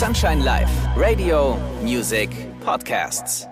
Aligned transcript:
Sunshine 0.00 0.42
Live, 0.42 0.70
Radio, 0.96 1.58
Music, 1.82 2.30
Podcasts. 2.64 3.46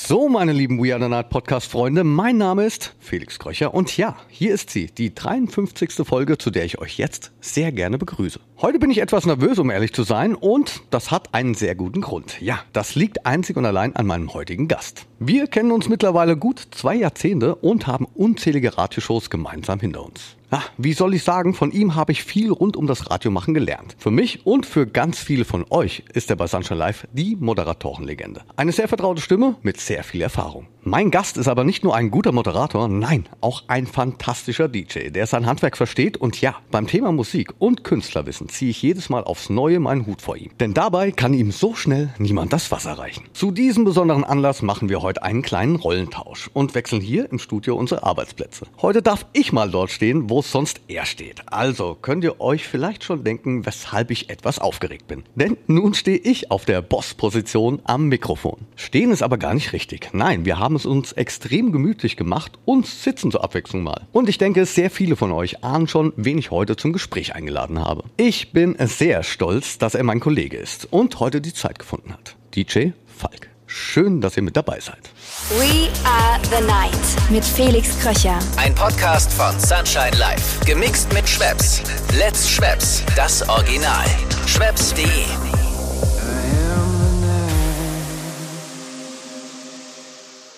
So, 0.00 0.26
meine 0.26 0.54
lieben 0.54 0.82
We 0.82 0.94
Are 0.94 1.02
the 1.02 1.10
Night 1.10 1.28
Podcast-Freunde, 1.28 2.02
mein 2.02 2.38
Name 2.38 2.64
ist 2.64 2.94
Felix 2.98 3.38
Kröcher 3.38 3.74
und 3.74 3.94
ja, 3.94 4.16
hier 4.28 4.54
ist 4.54 4.70
sie, 4.70 4.86
die 4.86 5.14
53. 5.14 6.06
Folge, 6.06 6.38
zu 6.38 6.50
der 6.50 6.64
ich 6.64 6.78
euch 6.78 6.96
jetzt 6.96 7.32
sehr 7.42 7.72
gerne 7.72 7.98
begrüße. 7.98 8.40
Heute 8.62 8.78
bin 8.78 8.90
ich 8.90 9.02
etwas 9.02 9.26
nervös, 9.26 9.58
um 9.58 9.68
ehrlich 9.68 9.92
zu 9.92 10.02
sein, 10.02 10.34
und 10.34 10.80
das 10.88 11.10
hat 11.10 11.34
einen 11.34 11.52
sehr 11.52 11.74
guten 11.74 12.00
Grund. 12.00 12.40
Ja, 12.40 12.60
das 12.72 12.94
liegt 12.94 13.26
einzig 13.26 13.58
und 13.58 13.66
allein 13.66 13.94
an 13.96 14.06
meinem 14.06 14.32
heutigen 14.32 14.68
Gast. 14.68 15.04
Wir 15.18 15.46
kennen 15.46 15.72
uns 15.72 15.90
mittlerweile 15.90 16.38
gut 16.38 16.68
zwei 16.70 16.94
Jahrzehnte 16.94 17.54
und 17.54 17.86
haben 17.86 18.06
unzählige 18.14 18.78
Radioshows 18.78 19.28
gemeinsam 19.28 19.80
hinter 19.80 20.06
uns. 20.06 20.35
Ja, 20.56 20.62
wie 20.78 20.94
soll 20.94 21.12
ich 21.12 21.22
sagen, 21.22 21.52
von 21.52 21.70
ihm 21.70 21.96
habe 21.96 22.12
ich 22.12 22.24
viel 22.24 22.50
rund 22.50 22.78
um 22.78 22.86
das 22.86 23.10
Radiomachen 23.10 23.52
gelernt. 23.52 23.94
Für 23.98 24.10
mich 24.10 24.46
und 24.46 24.64
für 24.64 24.86
ganz 24.86 25.18
viele 25.18 25.44
von 25.44 25.66
euch 25.68 26.04
ist 26.14 26.30
er 26.30 26.36
bei 26.36 26.46
Sunshine 26.46 26.78
Live 26.78 27.06
die 27.12 27.36
Moderatorenlegende. 27.36 28.40
Eine 28.56 28.72
sehr 28.72 28.88
vertraute 28.88 29.20
Stimme 29.20 29.56
mit 29.60 29.78
sehr 29.78 30.02
viel 30.02 30.22
Erfahrung. 30.22 30.66
Mein 30.88 31.10
Gast 31.10 31.36
ist 31.36 31.48
aber 31.48 31.64
nicht 31.64 31.82
nur 31.82 31.96
ein 31.96 32.12
guter 32.12 32.30
Moderator, 32.30 32.86
nein, 32.88 33.28
auch 33.40 33.64
ein 33.66 33.86
fantastischer 33.86 34.68
DJ, 34.68 35.10
der 35.10 35.26
sein 35.26 35.44
Handwerk 35.44 35.76
versteht 35.76 36.16
und 36.16 36.40
ja, 36.40 36.54
beim 36.70 36.86
Thema 36.86 37.10
Musik 37.10 37.52
und 37.58 37.82
Künstlerwissen 37.82 38.48
ziehe 38.48 38.70
ich 38.70 38.80
jedes 38.80 39.08
Mal 39.08 39.24
aufs 39.24 39.50
Neue 39.50 39.80
meinen 39.80 40.06
Hut 40.06 40.22
vor 40.22 40.36
ihm. 40.36 40.52
Denn 40.60 40.74
dabei 40.74 41.10
kann 41.10 41.34
ihm 41.34 41.50
so 41.50 41.74
schnell 41.74 42.14
niemand 42.18 42.52
das 42.52 42.70
Wasser 42.70 42.92
reichen. 42.92 43.24
Zu 43.32 43.50
diesem 43.50 43.84
besonderen 43.84 44.22
Anlass 44.22 44.62
machen 44.62 44.88
wir 44.88 45.02
heute 45.02 45.24
einen 45.24 45.42
kleinen 45.42 45.74
Rollentausch 45.74 46.48
und 46.54 46.76
wechseln 46.76 47.02
hier 47.02 47.30
im 47.32 47.40
Studio 47.40 47.74
unsere 47.74 48.04
Arbeitsplätze. 48.04 48.66
Heute 48.80 49.02
darf 49.02 49.26
ich 49.32 49.52
mal 49.52 49.68
dort 49.68 49.90
stehen, 49.90 50.30
wo 50.30 50.38
sonst 50.50 50.80
er 50.88 51.06
steht. 51.06 51.42
Also 51.46 51.96
könnt 52.00 52.24
ihr 52.24 52.40
euch 52.40 52.66
vielleicht 52.66 53.04
schon 53.04 53.24
denken, 53.24 53.66
weshalb 53.66 54.10
ich 54.10 54.30
etwas 54.30 54.58
aufgeregt 54.58 55.06
bin. 55.08 55.24
Denn 55.34 55.56
nun 55.66 55.94
stehe 55.94 56.18
ich 56.18 56.50
auf 56.50 56.64
der 56.64 56.82
Boss-Position 56.82 57.80
am 57.84 58.08
Mikrofon. 58.08 58.66
Stehen 58.76 59.10
ist 59.10 59.22
aber 59.22 59.38
gar 59.38 59.54
nicht 59.54 59.72
richtig. 59.72 60.10
Nein, 60.12 60.44
wir 60.44 60.58
haben 60.58 60.76
es 60.76 60.86
uns 60.86 61.12
extrem 61.12 61.72
gemütlich 61.72 62.16
gemacht 62.16 62.52
und 62.64 62.86
sitzen 62.86 63.30
zur 63.30 63.44
Abwechslung 63.44 63.82
mal. 63.82 64.06
Und 64.12 64.28
ich 64.28 64.38
denke, 64.38 64.66
sehr 64.66 64.90
viele 64.90 65.16
von 65.16 65.32
euch 65.32 65.64
ahnen 65.64 65.88
schon, 65.88 66.12
wen 66.16 66.38
ich 66.38 66.50
heute 66.50 66.76
zum 66.76 66.92
Gespräch 66.92 67.34
eingeladen 67.34 67.78
habe. 67.78 68.04
Ich 68.16 68.52
bin 68.52 68.76
sehr 68.78 69.22
stolz, 69.22 69.78
dass 69.78 69.94
er 69.94 70.04
mein 70.04 70.20
Kollege 70.20 70.56
ist 70.56 70.88
und 70.90 71.20
heute 71.20 71.40
die 71.40 71.54
Zeit 71.54 71.78
gefunden 71.78 72.12
hat. 72.12 72.36
DJ 72.54 72.90
Falk. 73.06 73.55
Schön, 73.78 74.22
dass 74.22 74.38
ihr 74.38 74.42
mit 74.42 74.56
dabei 74.56 74.80
seid. 74.80 75.10
We 75.50 75.90
are 76.04 76.40
the 76.44 76.64
night 76.66 77.30
mit 77.30 77.44
Felix 77.44 77.90
Kröcher. 78.00 78.38
Ein 78.56 78.74
Podcast 78.74 79.30
von 79.34 79.60
Sunshine 79.60 80.16
Live. 80.18 80.60
Gemixt 80.64 81.12
mit 81.12 81.28
Schwepps. 81.28 81.82
Let's 82.18 82.48
Schwepps. 82.48 83.02
Das 83.14 83.46
Original. 83.46 84.06
Schwepps.de. 84.46 85.55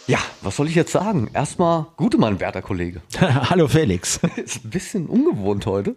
Ja, 0.08 0.20
was 0.40 0.56
soll 0.56 0.68
ich 0.68 0.74
jetzt 0.74 0.92
sagen? 0.92 1.28
Erstmal 1.34 1.84
gute 1.96 2.16
Mann, 2.16 2.40
werter 2.40 2.62
Kollege. 2.62 3.02
Hallo 3.20 3.68
Felix. 3.68 4.18
Ist 4.36 4.64
ein 4.64 4.70
bisschen 4.70 5.06
ungewohnt 5.06 5.66
heute. 5.66 5.96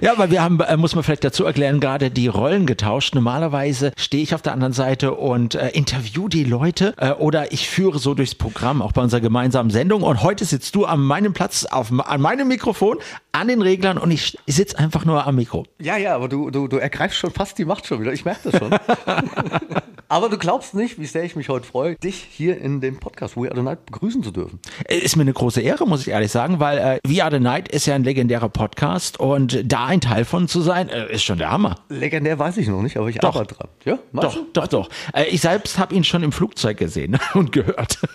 Ja, 0.00 0.16
weil 0.16 0.30
wir 0.30 0.44
haben, 0.44 0.60
äh, 0.60 0.76
muss 0.76 0.94
man 0.94 1.02
vielleicht 1.02 1.24
dazu 1.24 1.44
erklären, 1.44 1.80
gerade 1.80 2.12
die 2.12 2.28
Rollen 2.28 2.66
getauscht. 2.66 3.16
Normalerweise 3.16 3.90
stehe 3.96 4.22
ich 4.22 4.32
auf 4.32 4.42
der 4.42 4.52
anderen 4.52 4.74
Seite 4.74 5.14
und 5.14 5.56
äh, 5.56 5.70
interview 5.70 6.28
die 6.28 6.44
Leute 6.44 6.94
äh, 6.98 7.10
oder 7.10 7.50
ich 7.50 7.68
führe 7.68 7.98
so 7.98 8.14
durchs 8.14 8.36
Programm, 8.36 8.80
auch 8.80 8.92
bei 8.92 9.02
unserer 9.02 9.20
gemeinsamen 9.20 9.70
Sendung. 9.70 10.04
Und 10.04 10.22
heute 10.22 10.44
sitzt 10.44 10.76
du 10.76 10.84
an 10.84 11.00
meinem 11.00 11.32
Platz, 11.32 11.64
auf, 11.64 11.90
an 11.90 12.20
meinem 12.20 12.46
Mikrofon, 12.46 12.98
an 13.32 13.48
den 13.48 13.60
Reglern 13.60 13.98
und 13.98 14.12
ich, 14.12 14.38
ich 14.46 14.54
sitze 14.54 14.78
einfach 14.78 15.04
nur 15.04 15.26
am 15.26 15.34
Mikro. 15.34 15.66
Ja, 15.80 15.96
ja, 15.96 16.14
aber 16.14 16.28
du, 16.28 16.50
du, 16.50 16.68
du 16.68 16.76
ergreifst 16.76 17.18
schon 17.18 17.32
fast 17.32 17.58
die 17.58 17.64
Macht 17.64 17.88
schon 17.88 18.00
wieder. 18.00 18.12
Ich 18.12 18.24
merke 18.24 18.52
das 18.52 18.60
schon. 18.60 18.70
aber 20.08 20.28
du 20.28 20.38
glaubst 20.38 20.74
nicht, 20.74 20.98
wie 20.98 21.06
sehr 21.06 21.24
ich 21.24 21.36
mich 21.36 21.48
heute 21.48 21.66
freue, 21.66 21.96
dich 21.96 22.16
hier 22.16 22.58
in 22.58 22.80
dem 22.80 22.98
Podcast 22.98 23.36
We 23.36 23.48
Are 23.48 23.54
the 23.54 23.62
Night 23.62 23.86
begrüßen 23.86 24.22
zu 24.22 24.30
dürfen. 24.30 24.58
Ist 24.88 25.16
mir 25.16 25.22
eine 25.22 25.32
große 25.32 25.60
Ehre, 25.60 25.86
muss 25.86 26.00
ich 26.02 26.08
ehrlich 26.08 26.32
sagen, 26.32 26.60
weil 26.60 26.78
äh, 26.78 26.98
We 27.06 27.22
Are 27.22 27.30
the 27.30 27.40
Night 27.40 27.68
ist 27.68 27.86
ja 27.86 27.94
ein 27.94 28.04
legendärer 28.04 28.48
Podcast 28.48 29.20
und 29.20 29.62
da 29.70 29.86
ein 29.86 30.00
Teil 30.00 30.24
von 30.24 30.48
zu 30.48 30.60
sein, 30.60 30.88
äh, 30.88 31.12
ist 31.12 31.24
schon 31.24 31.38
der 31.38 31.50
Hammer. 31.50 31.76
Legendär 31.88 32.38
weiß 32.38 32.56
ich 32.56 32.68
noch 32.68 32.82
nicht, 32.82 32.96
aber 32.96 33.08
ich 33.08 33.18
Doch. 33.18 33.34
arbeite 33.34 33.54
dran. 33.54 33.68
Ja, 33.84 33.98
Doch, 34.12 34.34
du? 34.34 34.46
doch, 34.52 34.66
doch. 34.66 34.88
Äh, 35.12 35.24
ich 35.26 35.40
selbst 35.40 35.78
habe 35.78 35.94
ihn 35.94 36.04
schon 36.04 36.22
im 36.22 36.32
Flugzeug 36.32 36.78
gesehen 36.78 37.18
und 37.34 37.52
gehört. 37.52 37.98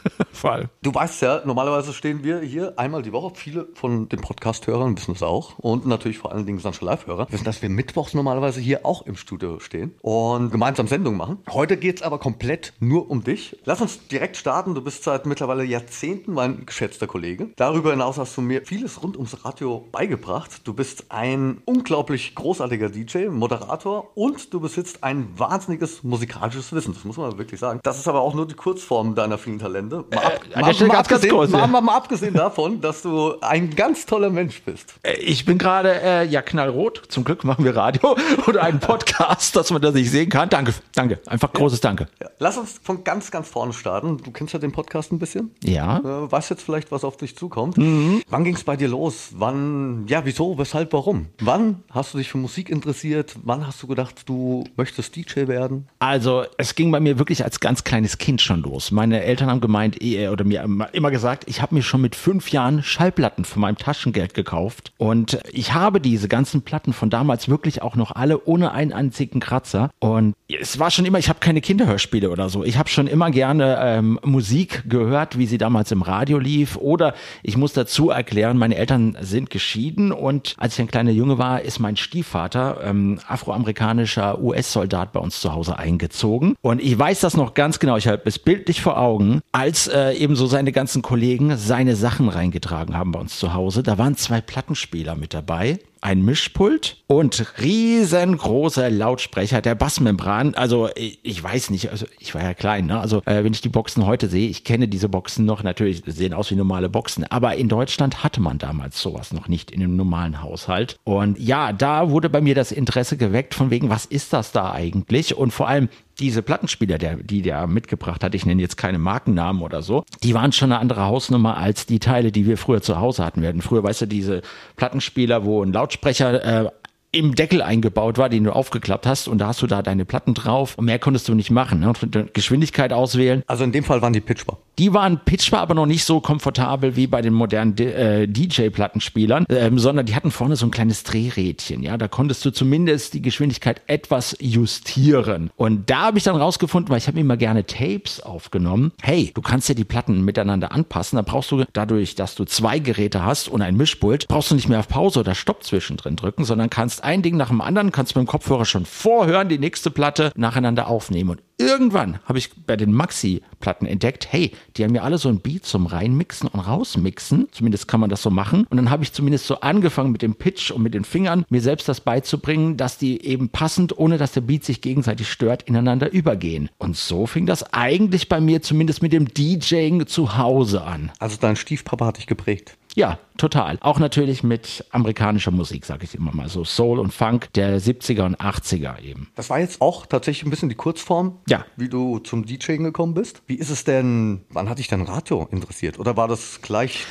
Allem. 0.43 0.67
Du 0.81 0.93
weißt 0.93 1.21
ja, 1.21 1.41
normalerweise 1.45 1.93
stehen 1.93 2.23
wir 2.23 2.41
hier 2.41 2.73
einmal 2.77 3.01
die 3.01 3.13
Woche. 3.13 3.31
Viele 3.35 3.67
von 3.75 4.09
den 4.09 4.19
Podcast-Hörern 4.19 4.97
wissen 4.97 5.13
das 5.13 5.23
auch. 5.23 5.57
Und 5.59 5.85
natürlich 5.85 6.17
vor 6.17 6.33
allen 6.33 6.45
Dingen 6.45 6.59
Sunshine 6.59 6.91
Live-Hörer 6.91 7.27
wissen, 7.31 7.45
dass 7.45 7.61
wir 7.61 7.69
mittwochs 7.69 8.13
normalerweise 8.13 8.59
hier 8.59 8.85
auch 8.85 9.03
im 9.05 9.15
Studio 9.15 9.59
stehen 9.59 9.95
und 10.01 10.51
gemeinsam 10.51 10.87
Sendungen 10.87 11.17
machen. 11.17 11.37
Heute 11.49 11.77
geht 11.83 11.97
es 11.97 12.01
aber 12.01 12.17
komplett 12.17 12.71
nur 12.79 13.11
um 13.11 13.25
dich. 13.25 13.57
Lass 13.65 13.81
uns 13.81 14.07
direkt 14.07 14.37
starten. 14.37 14.73
Du 14.73 14.81
bist 14.81 15.03
seit 15.03 15.25
mittlerweile 15.25 15.65
Jahrzehnten 15.65 16.31
mein 16.31 16.65
geschätzter 16.65 17.07
Kollege. 17.07 17.49
Darüber 17.57 17.91
hinaus 17.91 18.17
hast 18.17 18.37
du 18.37 18.41
mir 18.41 18.61
vieles 18.65 19.03
rund 19.03 19.17
ums 19.17 19.43
Radio 19.43 19.85
beigebracht. 19.91 20.61
Du 20.63 20.73
bist 20.73 21.07
ein 21.09 21.61
unglaublich 21.65 22.35
großartiger 22.35 22.87
DJ, 22.87 23.27
Moderator 23.27 24.11
und 24.15 24.53
du 24.53 24.61
besitzt 24.61 25.03
ein 25.03 25.27
wahnsinniges 25.35 26.03
musikalisches 26.03 26.71
Wissen. 26.71 26.93
Das 26.93 27.03
muss 27.03 27.17
man 27.17 27.37
wirklich 27.37 27.59
sagen. 27.59 27.81
Das 27.83 27.99
ist 27.99 28.07
aber 28.07 28.21
auch 28.21 28.33
nur 28.33 28.47
die 28.47 28.55
Kurzform 28.55 29.13
deiner 29.13 29.37
vielen 29.37 29.59
Talente. 29.59 30.05
Mal, 30.09 30.19
ab, 30.19 30.41
abgesehen, 30.89 31.31
kurz, 31.31 31.51
mal, 31.51 31.59
ja. 31.59 31.67
mal, 31.67 31.81
mal 31.81 31.97
abgesehen 31.97 32.33
davon, 32.33 32.79
dass 32.79 33.01
du 33.01 33.41
ein 33.41 33.75
ganz 33.75 34.05
toller 34.05 34.29
Mensch 34.29 34.61
bist. 34.63 34.93
Äh, 35.03 35.15
Ich 35.17 35.43
bin 35.43 35.57
gerade 35.57 36.01
äh, 36.01 36.25
ja 36.27 36.41
knallrot. 36.41 37.03
Zum 37.09 37.25
Glück 37.25 37.43
machen 37.43 37.65
wir 37.65 37.75
Radio 37.75 38.15
oder 38.47 38.63
einen 38.63 38.79
Podcast, 38.79 39.57
dass 39.57 39.69
man 39.69 39.81
das 39.81 39.93
nicht 39.93 40.09
sehen 40.09 40.29
kann. 40.29 40.47
Danke, 40.47 40.73
danke. 40.95 41.19
Einfach 41.25 41.51
großes 41.73 41.81
Danke. 41.81 42.07
Ja. 42.21 42.29
Lass 42.39 42.57
uns 42.57 42.79
von 42.83 43.03
ganz, 43.03 43.31
ganz 43.31 43.47
vorne 43.47 43.73
starten. 43.73 44.17
Du 44.17 44.31
kennst 44.31 44.53
ja 44.53 44.59
den 44.59 44.71
Podcast 44.71 45.11
ein 45.11 45.19
bisschen. 45.19 45.51
Ja. 45.63 45.99
Äh, 45.99 46.31
weißt 46.31 46.49
jetzt 46.51 46.63
vielleicht, 46.63 46.91
was 46.91 47.03
auf 47.03 47.17
dich 47.17 47.35
zukommt. 47.35 47.77
Mhm. 47.77 48.21
Wann 48.29 48.43
ging 48.43 48.55
es 48.55 48.63
bei 48.63 48.75
dir 48.75 48.87
los? 48.87 49.29
Wann, 49.33 50.05
ja, 50.07 50.25
wieso, 50.25 50.57
weshalb, 50.57 50.93
warum? 50.93 51.27
Wann 51.39 51.83
hast 51.89 52.13
du 52.13 52.17
dich 52.17 52.29
für 52.29 52.37
Musik 52.37 52.69
interessiert? 52.69 53.35
Wann 53.43 53.65
hast 53.65 53.81
du 53.81 53.87
gedacht, 53.87 54.23
du 54.27 54.63
möchtest 54.75 55.15
DJ 55.15 55.47
werden? 55.47 55.87
Also 55.99 56.45
es 56.57 56.75
ging 56.75 56.91
bei 56.91 56.99
mir 56.99 57.17
wirklich 57.17 57.43
als 57.43 57.59
ganz 57.59 57.83
kleines 57.83 58.17
Kind 58.17 58.41
schon 58.41 58.61
los. 58.61 58.91
Meine 58.91 59.23
Eltern 59.23 59.49
haben 59.49 59.61
gemeint 59.61 60.01
eh, 60.01 60.27
oder 60.27 60.43
mir 60.43 60.63
immer 60.93 61.11
gesagt, 61.11 61.45
ich 61.47 61.61
habe 61.61 61.75
mir 61.75 61.81
schon 61.81 62.01
mit 62.01 62.15
fünf 62.15 62.51
Jahren 62.51 62.83
Schallplatten 62.83 63.45
von 63.45 63.61
meinem 63.61 63.77
Taschengeld 63.77 64.33
gekauft 64.33 64.93
und 64.97 65.39
ich 65.51 65.73
habe 65.73 65.99
diese 65.99 66.27
ganzen 66.27 66.61
Platten 66.61 66.93
von 66.93 67.09
damals 67.09 67.49
wirklich 67.49 67.81
auch 67.81 67.95
noch 67.95 68.11
alle 68.11 68.43
ohne 68.45 68.71
einen 68.71 68.93
einzigen 68.93 69.39
Kratzer. 69.39 69.89
Und 69.99 70.35
es 70.47 70.79
war 70.79 70.91
schon 70.91 71.05
immer, 71.05 71.19
ich 71.19 71.29
habe 71.29 71.39
keine 71.39 71.61
Kinderhörspiele 71.63 72.29
oder 72.29 72.49
so. 72.49 72.63
Ich 72.63 72.77
habe 72.77 72.89
schon 72.89 73.07
immer 73.07 73.31
gerne 73.31 73.79
ähm, 73.81 74.19
Musik 74.23 74.83
gehört, 74.87 75.37
wie 75.39 75.47
sie 75.47 75.57
damals 75.57 75.91
im 75.91 76.03
Radio 76.03 76.37
lief. 76.37 76.77
Oder 76.77 77.15
ich 77.41 77.57
muss 77.57 77.73
dazu 77.73 78.11
erklären, 78.11 78.57
meine 78.57 78.75
Eltern 78.75 79.17
sind 79.19 79.49
geschieden 79.49 80.11
und 80.11 80.53
als 80.57 80.75
ich 80.75 80.81
ein 80.81 80.87
kleiner 80.87 81.11
Junge 81.11 81.39
war, 81.39 81.61
ist 81.61 81.79
mein 81.79 81.97
Stiefvater, 81.97 82.81
ähm, 82.83 83.19
afroamerikanischer 83.27 84.39
US-Soldat 84.39 85.13
bei 85.13 85.19
uns 85.19 85.39
zu 85.39 85.53
Hause 85.53 85.79
eingezogen. 85.79 86.55
Und 86.61 86.81
ich 86.81 86.97
weiß 86.97 87.21
das 87.21 87.35
noch 87.35 87.55
ganz 87.55 87.79
genau, 87.79 87.97
ich 87.97 88.07
habe 88.07 88.21
es 88.25 88.37
bildlich 88.37 88.81
vor 88.81 88.99
Augen, 88.99 89.41
als 89.51 89.87
äh, 89.87 90.13
eben 90.13 90.35
so 90.35 90.45
seine 90.45 90.71
ganzen 90.71 91.01
Kollegen 91.01 91.57
seine 91.57 91.95
Sachen 91.95 92.29
reingetragen 92.29 92.95
haben 92.95 93.11
bei 93.11 93.19
uns 93.19 93.39
zu 93.39 93.53
Hause. 93.53 93.81
Da 93.81 93.97
waren 93.97 94.15
zwei 94.15 94.41
Plattenspieler 94.41 95.15
mit 95.15 95.33
dabei 95.33 95.79
ein 96.03 96.21
Mischpult 96.23 96.97
und 97.07 97.53
riesengroßer 97.61 98.89
Lautsprecher 98.89 99.61
der 99.61 99.73
Bassmembran. 99.73 100.53
Also 100.53 100.89
ich, 100.95 101.19
ich 101.23 101.41
weiß 101.41 101.69
nicht, 101.69 101.91
also 101.91 102.05
ich 102.19 102.35
war 102.35 102.43
ja 102.43 102.53
klein, 102.53 102.87
ne? 102.87 102.99
Also 102.99 103.21
äh, 103.25 103.43
wenn 103.43 103.53
ich 103.53 103.61
die 103.61 103.69
Boxen 103.69 104.05
heute 104.05 104.27
sehe, 104.27 104.49
ich 104.49 104.65
kenne 104.65 104.89
diese 104.89 105.07
Boxen 105.07 105.45
noch, 105.45 105.63
natürlich 105.63 106.03
sehen 106.05 106.33
aus 106.33 106.51
wie 106.51 106.55
normale 106.55 106.89
Boxen, 106.89 107.23
aber 107.23 107.55
in 107.55 107.69
Deutschland 107.69 108.21
hatte 108.23 108.41
man 108.41 108.57
damals 108.57 108.99
sowas 108.99 109.31
noch 109.31 109.47
nicht 109.47 109.71
in 109.71 109.81
einem 109.81 109.95
normalen 109.95 110.41
Haushalt. 110.41 110.97
Und 111.05 111.39
ja, 111.39 111.71
da 111.71 112.09
wurde 112.09 112.29
bei 112.29 112.41
mir 112.41 112.53
das 112.53 112.73
Interesse 112.73 113.15
geweckt 113.15 113.53
von 113.53 113.71
wegen, 113.71 113.89
was 113.89 114.05
ist 114.05 114.33
das 114.33 114.51
da 114.51 114.73
eigentlich? 114.73 115.37
Und 115.37 115.51
vor 115.51 115.69
allem 115.69 115.87
diese 116.19 116.41
Plattenspieler, 116.41 116.97
der, 116.97 117.17
die 117.17 117.41
der 117.41 117.67
mitgebracht 117.67 118.23
hat, 118.23 118.35
ich 118.35 118.45
nenne 118.45 118.61
jetzt 118.61 118.77
keine 118.77 118.99
Markennamen 118.99 119.61
oder 119.61 119.81
so, 119.81 120.03
die 120.21 120.33
waren 120.33 120.51
schon 120.51 120.71
eine 120.71 120.79
andere 120.79 121.05
Hausnummer 121.05 121.57
als 121.57 121.85
die 121.85 121.99
Teile, 121.99 122.31
die 122.31 122.45
wir 122.45 122.57
früher 122.57 122.81
zu 122.81 122.99
Hause 122.99 123.25
hatten. 123.25 123.45
Hatten 123.45 123.61
früher, 123.61 123.83
weißt 123.83 124.01
du, 124.01 124.05
diese 124.05 124.41
Plattenspieler, 124.75 125.43
wo 125.43 125.63
ein 125.63 125.73
Lautsprecher 125.73 126.65
äh, 126.65 126.69
im 127.13 127.35
Deckel 127.35 127.61
eingebaut 127.61 128.17
war, 128.17 128.27
den 128.27 128.43
du 128.43 128.51
aufgeklappt 128.51 129.05
hast 129.05 129.27
und 129.27 129.37
da 129.37 129.47
hast 129.47 129.61
du 129.61 129.67
da 129.67 129.83
deine 129.83 130.03
Platten 130.03 130.33
drauf 130.33 130.77
und 130.77 130.85
mehr 130.85 130.97
konntest 130.97 131.29
du 131.29 131.35
nicht 131.35 131.51
machen. 131.51 131.79
Ne? 131.79 131.93
Und 132.01 132.33
Geschwindigkeit 132.33 132.91
auswählen. 132.91 133.43
Also 133.45 133.63
in 133.63 133.71
dem 133.71 133.83
Fall 133.83 134.01
waren 134.01 134.13
die 134.13 134.19
pitchbar. 134.19 134.57
Die 134.79 134.93
waren 134.93 135.19
pitchbar, 135.23 135.61
aber 135.61 135.75
noch 135.75 135.85
nicht 135.85 136.03
so 136.03 136.19
komfortabel 136.19 136.95
wie 136.95 137.05
bei 137.05 137.21
den 137.21 137.33
modernen 137.33 137.77
äh, 137.77 138.27
DJ-Plattenspielern, 138.27 139.45
ähm, 139.49 139.77
sondern 139.77 140.07
die 140.07 140.15
hatten 140.15 140.31
vorne 140.31 140.55
so 140.55 140.65
ein 140.65 140.71
kleines 140.71 141.03
Drehrädchen. 141.03 141.83
Ja, 141.83 141.97
da 141.97 142.07
konntest 142.07 142.43
du 142.43 142.49
zumindest 142.49 143.13
die 143.13 143.21
Geschwindigkeit 143.21 143.81
etwas 143.85 144.35
justieren. 144.39 145.51
Und 145.55 145.91
da 145.91 146.07
habe 146.07 146.17
ich 146.17 146.23
dann 146.23 146.35
rausgefunden, 146.35 146.89
weil 146.89 146.97
ich 146.97 147.07
habe 147.07 147.19
immer 147.19 147.37
gerne 147.37 147.67
Tapes 147.67 148.21
aufgenommen. 148.21 148.91
Hey, 149.03 149.29
du 149.35 149.43
kannst 149.43 149.69
ja 149.69 149.75
die 149.75 149.83
Platten 149.83 150.25
miteinander 150.25 150.71
anpassen. 150.71 151.17
Da 151.17 151.21
brauchst 151.21 151.51
du 151.51 151.65
dadurch, 151.73 152.15
dass 152.15 152.33
du 152.33 152.45
zwei 152.45 152.79
Geräte 152.79 153.23
hast 153.23 153.49
und 153.49 153.61
ein 153.61 153.77
Mischpult, 153.77 154.27
brauchst 154.27 154.49
du 154.49 154.55
nicht 154.55 154.69
mehr 154.69 154.79
auf 154.79 154.87
Pause 154.87 155.19
oder 155.19 155.35
Stopp 155.35 155.63
zwischendrin 155.63 156.15
drücken, 156.15 156.45
sondern 156.45 156.71
kannst 156.71 157.02
ein 157.03 157.21
Ding 157.21 157.37
nach 157.37 157.49
dem 157.49 157.61
anderen, 157.61 157.91
kannst 157.91 158.15
mit 158.15 158.25
dem 158.25 158.27
Kopfhörer 158.27 158.65
schon 158.65 158.85
vorhören, 158.85 159.49
die 159.49 159.59
nächste 159.59 159.91
Platte 159.91 160.31
nacheinander 160.35 160.87
aufnehmen. 160.87 161.31
Und 161.31 161.41
irgendwann 161.57 162.19
habe 162.25 162.37
ich 162.37 162.49
bei 162.65 162.75
den 162.75 162.93
Maxi-Platten 162.93 163.85
entdeckt, 163.85 164.27
hey, 164.31 164.51
die 164.75 164.83
haben 164.83 164.95
ja 164.95 165.03
alle 165.03 165.17
so 165.17 165.29
ein 165.29 165.39
Beat 165.39 165.65
zum 165.65 165.85
Reinmixen 165.85 166.49
und 166.49 166.59
Rausmixen. 166.59 167.47
Zumindest 167.51 167.87
kann 167.87 167.99
man 167.99 168.09
das 168.09 168.21
so 168.21 168.29
machen. 168.29 168.65
Und 168.69 168.77
dann 168.77 168.89
habe 168.89 169.03
ich 169.03 169.13
zumindest 169.13 169.47
so 169.47 169.61
angefangen 169.61 170.11
mit 170.11 170.21
dem 170.21 170.35
Pitch 170.35 170.71
und 170.71 170.81
mit 170.81 170.93
den 170.93 171.05
Fingern, 171.05 171.45
mir 171.49 171.61
selbst 171.61 171.87
das 171.87 172.01
beizubringen, 172.01 172.77
dass 172.77 172.97
die 172.97 173.25
eben 173.25 173.49
passend, 173.49 173.97
ohne 173.97 174.17
dass 174.17 174.31
der 174.33 174.41
Beat 174.41 174.63
sich 174.63 174.81
gegenseitig 174.81 175.31
stört, 175.31 175.63
ineinander 175.63 176.11
übergehen. 176.11 176.69
Und 176.77 176.97
so 176.97 177.27
fing 177.27 177.45
das 177.45 177.73
eigentlich 177.73 178.29
bei 178.29 178.39
mir 178.39 178.61
zumindest 178.61 179.01
mit 179.01 179.13
dem 179.13 179.27
DJing 179.33 180.07
zu 180.07 180.37
Hause 180.37 180.83
an. 180.83 181.11
Also 181.19 181.37
dein 181.39 181.55
Stiefpapa 181.55 182.05
hat 182.05 182.17
dich 182.17 182.27
geprägt. 182.27 182.77
Ja, 182.95 183.17
total. 183.37 183.77
Auch 183.81 183.97
natürlich 183.99 184.43
mit 184.43 184.85
amerikanischer 184.91 185.49
Musik, 185.51 185.85
sage 185.85 186.03
ich 186.03 186.13
immer 186.13 186.33
mal. 186.33 186.47
So 186.49 186.63
Soul 186.63 186.99
und 186.99 187.11
Funk 187.13 187.51
der 187.53 187.81
70er 187.81 188.23
und 188.25 188.37
80er 188.39 188.99
eben. 189.01 189.29
Das 189.35 189.49
war 189.49 189.59
jetzt 189.59 189.81
auch 189.81 190.05
tatsächlich 190.05 190.45
ein 190.45 190.51
bisschen 190.51 190.69
die 190.69 190.75
Kurzform, 190.75 191.39
Ja. 191.47 191.65
wie 191.75 191.89
du 191.89 192.19
zum 192.19 192.45
DJing 192.45 192.83
gekommen 192.83 193.13
bist. 193.15 193.41
Wie 193.47 193.55
ist 193.55 193.69
es 193.71 193.83
denn, 193.83 194.41
wann 194.49 194.69
hat 194.69 194.77
dich 194.79 194.87
dein 194.89 195.01
Radio 195.01 195.47
interessiert? 195.51 195.97
Oder 195.99 196.15
war 196.17 196.27
das 196.27 196.61
gleich 196.61 197.05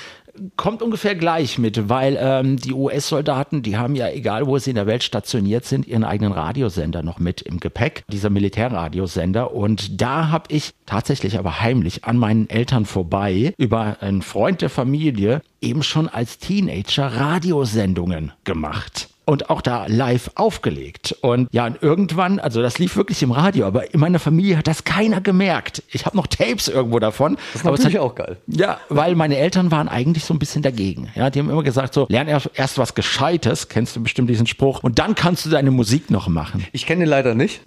Kommt 0.57 0.83
ungefähr 0.83 1.15
gleich 1.15 1.59
mit, 1.59 1.89
weil 1.89 2.19
ähm, 2.19 2.57
die 2.57 2.73
US-Soldaten, 2.73 3.63
die 3.63 3.77
haben 3.77 3.95
ja, 3.95 4.09
egal 4.09 4.47
wo 4.47 4.57
sie 4.59 4.71
in 4.71 4.77
der 4.77 4.87
Welt 4.87 5.03
stationiert 5.03 5.65
sind, 5.65 5.87
ihren 5.87 6.05
eigenen 6.05 6.33
Radiosender 6.33 7.03
noch 7.03 7.19
mit 7.19 7.43
im 7.43 7.61
Gepäck, 7.61 8.05
dieser 8.09 8.31
Militärradiosender. 8.31 9.55
Und 9.55 10.01
da 10.01 10.29
habe 10.29 10.45
ich 10.49 10.73
tatsächlich 10.87 11.39
aber 11.39 11.61
heimlich 11.61 12.05
an 12.05 12.17
meinen 12.17 12.49
Eltern 12.49 12.87
vorbei 12.87 13.55
über 13.59 13.99
einen 14.01 14.23
Freund 14.23 14.63
der 14.63 14.71
Familie 14.71 15.43
eben 15.61 15.83
schon 15.83 16.09
als 16.09 16.39
Teenager 16.39 17.07
Radiosendungen 17.09 18.33
gemacht. 18.45 19.12
Und 19.25 19.51
auch 19.51 19.61
da 19.61 19.87
live 19.87 20.31
aufgelegt. 20.35 21.17
Und 21.21 21.49
ja, 21.53 21.67
und 21.67 21.81
irgendwann, 21.83 22.41
also 22.41 22.61
das 22.61 22.79
lief 22.79 22.97
wirklich 22.97 23.23
im 23.23 23.31
Radio, 23.31 23.67
aber 23.67 23.95
in 23.95 24.01
meiner 24.01 24.19
Familie 24.19 24.59
hat 24.59 24.67
das 24.67 24.85
keiner 24.85 25.21
gemerkt. 25.21 25.83
Ich 25.91 26.07
habe 26.07 26.17
noch 26.17 26.27
Tapes 26.27 26.69
irgendwo 26.69 26.99
davon. 26.99 27.37
Das 27.53 27.63
ist 27.63 27.65
natürlich 27.65 27.97
hat, 27.97 28.03
auch 28.03 28.15
geil. 28.15 28.37
ja, 28.49 28.79
weil 28.89 29.15
meine 29.15 29.37
Eltern 29.37 29.71
waren 29.71 29.89
eigentlich 29.89 30.25
so 30.25 30.35
ein 30.35 30.39
bisschen 30.39 30.63
dagegen. 30.63 31.11
Ja, 31.15 31.31
die 31.31 31.39
haben 31.39 31.51
immer 31.51 31.63
gesagt 31.63 31.95
so, 31.95 32.07
lern 32.09 32.27
erst, 32.27 32.51
erst 32.55 32.79
was 32.79 32.95
Gescheites, 32.95 33.69
kennst 33.69 33.95
du 33.95 34.03
bestimmt 34.03 34.29
diesen 34.29 34.47
Spruch, 34.47 34.83
und 34.83 34.99
dann 34.99 35.15
kannst 35.15 35.47
du 35.47 35.51
deine 35.51 35.71
Musik 35.71 36.11
noch 36.11 36.29
machen. 36.29 36.67
Ich 36.73 36.87
kenne 36.87 37.05
ihn 37.05 37.09
leider 37.09 37.35
nicht, 37.35 37.63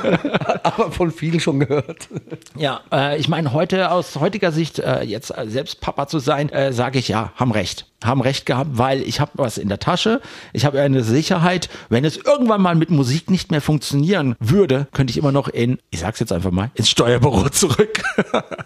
aber 0.62 0.92
von 0.92 1.10
vielen 1.10 1.40
schon 1.40 1.60
gehört. 1.60 2.08
Ja, 2.56 2.80
äh, 2.92 3.18
ich 3.18 3.28
meine, 3.28 3.52
heute 3.52 3.90
aus 3.90 4.16
heutiger 4.16 4.52
Sicht, 4.52 4.78
äh, 4.78 5.02
jetzt 5.02 5.36
äh, 5.36 5.48
selbst 5.48 5.80
Papa 5.80 6.06
zu 6.06 6.18
sein, 6.18 6.50
äh, 6.50 6.72
sage 6.72 6.98
ich 6.98 7.08
ja, 7.08 7.32
haben 7.36 7.52
recht. 7.52 7.86
Haben 8.02 8.22
recht 8.22 8.46
gehabt, 8.46 8.70
weil 8.78 9.02
ich 9.02 9.20
habe 9.20 9.32
was 9.34 9.58
in 9.58 9.68
der 9.68 9.78
Tasche, 9.78 10.20
ich 10.52 10.64
habe 10.64 10.80
eine 10.80 11.02
Sicherheit. 11.04 11.68
Wenn 11.88 12.04
es 12.04 12.16
irgendwann 12.16 12.62
mal 12.62 12.74
mit 12.74 12.90
Musik 12.90 13.30
nicht 13.30 13.50
mehr 13.50 13.60
funktionieren 13.60 14.36
würde, 14.40 14.86
könnte 14.92 15.10
ich 15.10 15.18
immer 15.18 15.32
noch 15.32 15.48
in, 15.48 15.78
ich 15.90 16.00
sag's 16.00 16.18
jetzt 16.20 16.32
einfach 16.32 16.50
mal, 16.50 16.70
ins 16.74 16.88
Steuerbüro 16.88 17.48
zurück. 17.50 18.02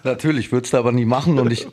Natürlich 0.05 0.53
würdest 0.53 0.73
du 0.73 0.77
aber 0.79 0.93
nie 0.93 1.05
machen 1.05 1.39
und 1.39 1.53
ich, 1.53 1.67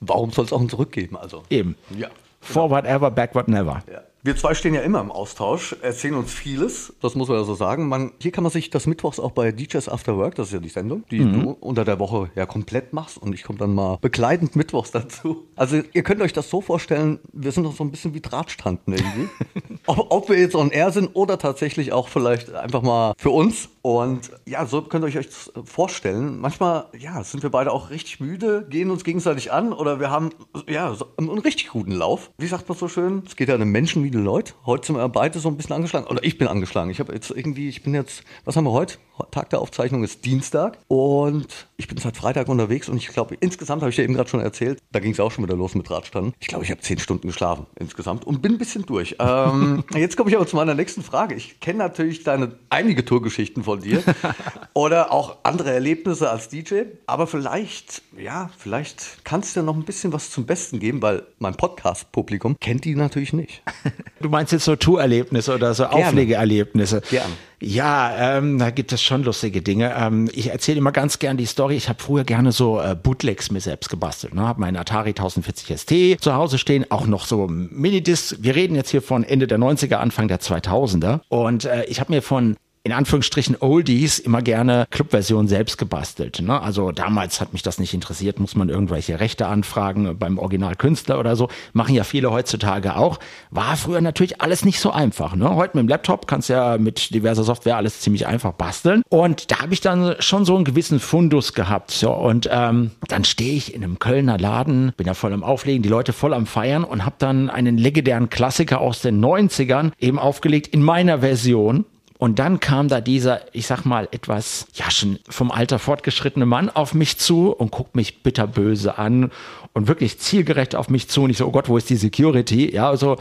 warum 0.00 0.30
soll 0.30 0.46
es 0.46 0.52
auch 0.52 0.60
ein 0.60 0.68
Zurückgeben? 0.68 1.16
Also, 1.16 1.42
Eben. 1.50 1.76
ja. 1.98 2.08
Forward 2.40 2.86
ever, 2.86 3.10
backward 3.10 3.48
never. 3.48 3.82
Ja. 3.90 4.02
Wir 4.26 4.34
zwei 4.38 4.54
stehen 4.54 4.72
ja 4.72 4.80
immer 4.80 5.02
im 5.02 5.12
Austausch, 5.12 5.76
erzählen 5.82 6.14
uns 6.14 6.32
vieles, 6.32 6.94
das 7.02 7.14
muss 7.14 7.28
man 7.28 7.36
ja 7.36 7.44
so 7.44 7.54
sagen. 7.54 7.88
Man, 7.88 8.12
hier 8.22 8.32
kann 8.32 8.42
man 8.42 8.50
sich 8.50 8.70
das 8.70 8.86
Mittwochs 8.86 9.20
auch 9.20 9.32
bei 9.32 9.52
DJs 9.52 9.86
After 9.86 10.16
Work, 10.16 10.36
das 10.36 10.46
ist 10.46 10.54
ja 10.54 10.60
die 10.60 10.70
Sendung, 10.70 11.04
die 11.10 11.18
du 11.18 11.50
unter 11.60 11.84
der 11.84 11.98
Woche 11.98 12.30
ja 12.34 12.46
komplett 12.46 12.94
machst 12.94 13.18
und 13.18 13.34
ich 13.34 13.42
komme 13.42 13.58
dann 13.58 13.74
mal 13.74 13.98
begleitend 14.00 14.56
Mittwochs 14.56 14.92
dazu. 14.92 15.44
Also 15.56 15.82
ihr 15.92 16.02
könnt 16.02 16.22
euch 16.22 16.32
das 16.32 16.48
so 16.48 16.62
vorstellen, 16.62 17.18
wir 17.34 17.52
sind 17.52 17.64
doch 17.64 17.76
so 17.76 17.84
ein 17.84 17.90
bisschen 17.90 18.14
wie 18.14 18.22
Drahtstanden 18.22 18.94
irgendwie. 18.94 19.28
ob, 19.86 20.06
ob 20.08 20.30
wir 20.30 20.38
jetzt 20.38 20.54
on 20.54 20.70
air 20.70 20.90
sind 20.90 21.10
oder 21.12 21.38
tatsächlich 21.38 21.92
auch 21.92 22.08
vielleicht 22.08 22.50
einfach 22.54 22.80
mal 22.80 23.12
für 23.18 23.28
uns. 23.28 23.68
Und 23.84 24.30
ja, 24.46 24.64
so 24.64 24.80
könnt 24.80 25.04
ihr 25.04 25.08
euch 25.08 25.26
das 25.26 25.52
vorstellen. 25.66 26.40
Manchmal, 26.40 26.86
ja, 26.98 27.22
sind 27.22 27.42
wir 27.42 27.50
beide 27.50 27.70
auch 27.70 27.90
richtig 27.90 28.18
müde, 28.18 28.66
gehen 28.70 28.90
uns 28.90 29.04
gegenseitig 29.04 29.52
an 29.52 29.74
oder 29.74 30.00
wir 30.00 30.10
haben, 30.10 30.30
ja, 30.66 30.96
einen 31.18 31.38
richtig 31.38 31.68
guten 31.68 31.92
Lauf. 31.92 32.30
Wie 32.38 32.46
sagt 32.46 32.66
man 32.66 32.78
so 32.78 32.88
schön? 32.88 33.24
Es 33.26 33.36
geht 33.36 33.50
ja 33.50 33.54
einem 33.54 33.70
Menschen 33.70 34.02
wie 34.02 34.10
den 34.10 34.24
Leuten. 34.24 34.54
Heute 34.64 34.86
sind 34.86 34.96
wir 34.96 35.06
beide 35.10 35.38
so 35.38 35.50
ein 35.50 35.58
bisschen 35.58 35.76
angeschlagen. 35.76 36.06
Oder 36.06 36.24
ich 36.24 36.38
bin 36.38 36.48
angeschlagen. 36.48 36.90
Ich 36.90 36.98
habe 36.98 37.12
jetzt 37.12 37.30
irgendwie, 37.30 37.68
ich 37.68 37.82
bin 37.82 37.92
jetzt, 37.92 38.24
was 38.46 38.56
haben 38.56 38.64
wir 38.64 38.72
heute? 38.72 38.96
Tag 39.30 39.50
der 39.50 39.60
Aufzeichnung 39.60 40.02
ist 40.02 40.24
Dienstag 40.24 40.78
und 40.88 41.68
ich 41.76 41.86
bin 41.86 41.98
seit 41.98 42.16
Freitag 42.16 42.48
unterwegs 42.48 42.88
und 42.88 42.96
ich 42.96 43.06
glaube, 43.08 43.36
insgesamt 43.38 43.82
habe 43.82 43.90
ich 43.90 43.96
dir 43.96 44.02
eben 44.02 44.14
gerade 44.14 44.28
schon 44.28 44.40
erzählt, 44.40 44.80
da 44.90 44.98
ging 44.98 45.12
es 45.12 45.20
auch 45.20 45.30
schon 45.30 45.44
wieder 45.44 45.56
los 45.56 45.74
mit 45.76 45.88
Radstanden. 45.88 46.34
Ich 46.40 46.48
glaube, 46.48 46.64
ich 46.64 46.70
habe 46.70 46.80
zehn 46.80 46.98
Stunden 46.98 47.28
geschlafen 47.28 47.66
insgesamt 47.78 48.24
und 48.24 48.42
bin 48.42 48.52
ein 48.52 48.58
bisschen 48.58 48.86
durch. 48.86 49.16
Ähm, 49.20 49.84
jetzt 49.94 50.16
komme 50.16 50.30
ich 50.30 50.36
aber 50.36 50.46
zu 50.46 50.56
meiner 50.56 50.74
nächsten 50.74 51.02
Frage. 51.02 51.36
Ich 51.36 51.60
kenne 51.60 51.78
natürlich 51.78 52.24
deine 52.24 52.58
einige 52.70 53.04
Tourgeschichten 53.04 53.62
von 53.62 53.73
dir 53.76 54.02
oder 54.74 55.12
auch 55.12 55.38
andere 55.42 55.72
Erlebnisse 55.72 56.30
als 56.30 56.48
DJ, 56.48 56.82
aber 57.06 57.26
vielleicht, 57.26 58.02
ja, 58.16 58.50
vielleicht 58.56 59.24
kannst 59.24 59.54
du 59.54 59.60
ja 59.60 59.66
noch 59.66 59.76
ein 59.76 59.84
bisschen 59.84 60.12
was 60.12 60.30
zum 60.30 60.46
Besten 60.46 60.78
geben, 60.80 61.02
weil 61.02 61.22
mein 61.38 61.54
Podcast-Publikum 61.54 62.56
kennt 62.60 62.84
die 62.84 62.94
natürlich 62.94 63.32
nicht. 63.32 63.62
Du 64.20 64.30
meinst 64.30 64.52
jetzt 64.52 64.64
so 64.64 64.74
Tourerlebnisse 64.74 65.54
oder 65.54 65.74
so 65.74 65.86
Gerne. 65.86 66.06
Auflegeerlebnisse? 66.06 67.02
Gern. 67.10 67.30
Ja, 67.60 68.38
ähm, 68.38 68.58
da 68.58 68.70
gibt 68.70 68.92
es 68.92 69.02
schon 69.02 69.22
lustige 69.22 69.62
Dinge. 69.62 69.94
Ähm, 69.96 70.30
ich 70.32 70.50
erzähle 70.50 70.78
immer 70.78 70.92
ganz 70.92 71.18
gern 71.18 71.36
die 71.36 71.46
Story. 71.46 71.76
Ich 71.76 71.88
habe 71.88 72.02
früher 72.02 72.24
gerne 72.24 72.52
so 72.52 72.80
äh, 72.80 72.94
Bootlegs 72.94 73.50
mir 73.50 73.60
selbst 73.60 73.88
gebastelt. 73.88 74.34
Ne? 74.34 74.42
Habe 74.42 74.60
meinen 74.60 74.76
Atari 74.76 75.10
1040 75.10 75.78
ST 75.78 76.22
zu 76.22 76.34
Hause 76.34 76.58
stehen, 76.58 76.90
auch 76.90 77.06
noch 77.06 77.26
so 77.26 77.46
Minidiscs. 77.48 78.36
Wir 78.40 78.54
reden 78.54 78.74
jetzt 78.76 78.90
hier 78.90 79.02
von 79.02 79.24
Ende 79.24 79.46
der 79.46 79.58
90er, 79.58 79.96
Anfang 79.96 80.28
der 80.28 80.40
2000er. 80.40 81.20
Und 81.28 81.64
äh, 81.64 81.84
ich 81.84 82.00
habe 82.00 82.12
mir 82.12 82.22
von 82.22 82.56
in 82.84 82.92
Anführungsstrichen 82.92 83.56
Oldies 83.60 84.18
immer 84.18 84.42
gerne 84.42 84.86
Clubversionen 84.90 85.48
selbst 85.48 85.78
gebastelt. 85.78 86.42
Ne? 86.42 86.60
Also 86.60 86.92
damals 86.92 87.40
hat 87.40 87.54
mich 87.54 87.62
das 87.62 87.78
nicht 87.78 87.94
interessiert, 87.94 88.38
muss 88.38 88.54
man 88.56 88.68
irgendwelche 88.68 89.20
Rechte 89.20 89.46
anfragen 89.46 90.18
beim 90.18 90.38
Originalkünstler 90.38 91.18
oder 91.18 91.34
so. 91.34 91.48
Machen 91.72 91.94
ja 91.94 92.04
viele 92.04 92.30
heutzutage 92.30 92.96
auch. 92.96 93.18
War 93.50 93.78
früher 93.78 94.02
natürlich 94.02 94.42
alles 94.42 94.66
nicht 94.66 94.80
so 94.80 94.90
einfach. 94.90 95.34
Ne? 95.34 95.54
Heute 95.54 95.78
mit 95.78 95.86
dem 95.86 95.88
Laptop 95.88 96.26
kannst 96.26 96.50
du 96.50 96.52
ja 96.52 96.76
mit 96.76 97.14
diverser 97.14 97.42
Software 97.42 97.78
alles 97.78 98.00
ziemlich 98.00 98.26
einfach 98.26 98.52
basteln. 98.52 99.02
Und 99.08 99.50
da 99.50 99.60
habe 99.60 99.72
ich 99.72 99.80
dann 99.80 100.16
schon 100.18 100.44
so 100.44 100.54
einen 100.54 100.66
gewissen 100.66 101.00
Fundus 101.00 101.54
gehabt. 101.54 101.90
So. 101.90 102.12
Und 102.12 102.50
ähm, 102.52 102.90
dann 103.08 103.24
stehe 103.24 103.54
ich 103.54 103.72
in 103.72 103.82
einem 103.82 103.98
Kölner 103.98 104.36
Laden, 104.36 104.92
bin 104.98 105.06
ja 105.06 105.14
voll 105.14 105.32
am 105.32 105.42
Auflegen, 105.42 105.82
die 105.82 105.88
Leute 105.88 106.12
voll 106.12 106.34
am 106.34 106.44
Feiern 106.44 106.84
und 106.84 107.06
habe 107.06 107.16
dann 107.18 107.48
einen 107.48 107.78
legendären 107.78 108.28
Klassiker 108.28 108.82
aus 108.82 109.00
den 109.00 109.24
90ern 109.24 109.92
eben 109.98 110.18
aufgelegt 110.18 110.66
in 110.66 110.82
meiner 110.82 111.20
Version. 111.20 111.86
Und 112.18 112.38
dann 112.38 112.60
kam 112.60 112.88
da 112.88 113.00
dieser, 113.00 113.40
ich 113.52 113.66
sag 113.66 113.84
mal, 113.84 114.08
etwas, 114.12 114.66
ja, 114.74 114.90
schon 114.90 115.18
vom 115.28 115.50
Alter 115.50 115.78
fortgeschrittene 115.78 116.46
Mann 116.46 116.70
auf 116.70 116.94
mich 116.94 117.18
zu 117.18 117.50
und 117.50 117.72
guckt 117.72 117.96
mich 117.96 118.22
bitterböse 118.22 118.98
an 118.98 119.32
und 119.72 119.88
wirklich 119.88 120.20
zielgerecht 120.20 120.76
auf 120.76 120.88
mich 120.88 121.08
zu. 121.08 121.24
Und 121.24 121.30
ich 121.30 121.38
so, 121.38 121.46
oh 121.46 121.50
Gott, 121.50 121.68
wo 121.68 121.76
ist 121.76 121.90
die 121.90 121.96
Security? 121.96 122.72
Ja, 122.72 122.96
so. 122.96 123.16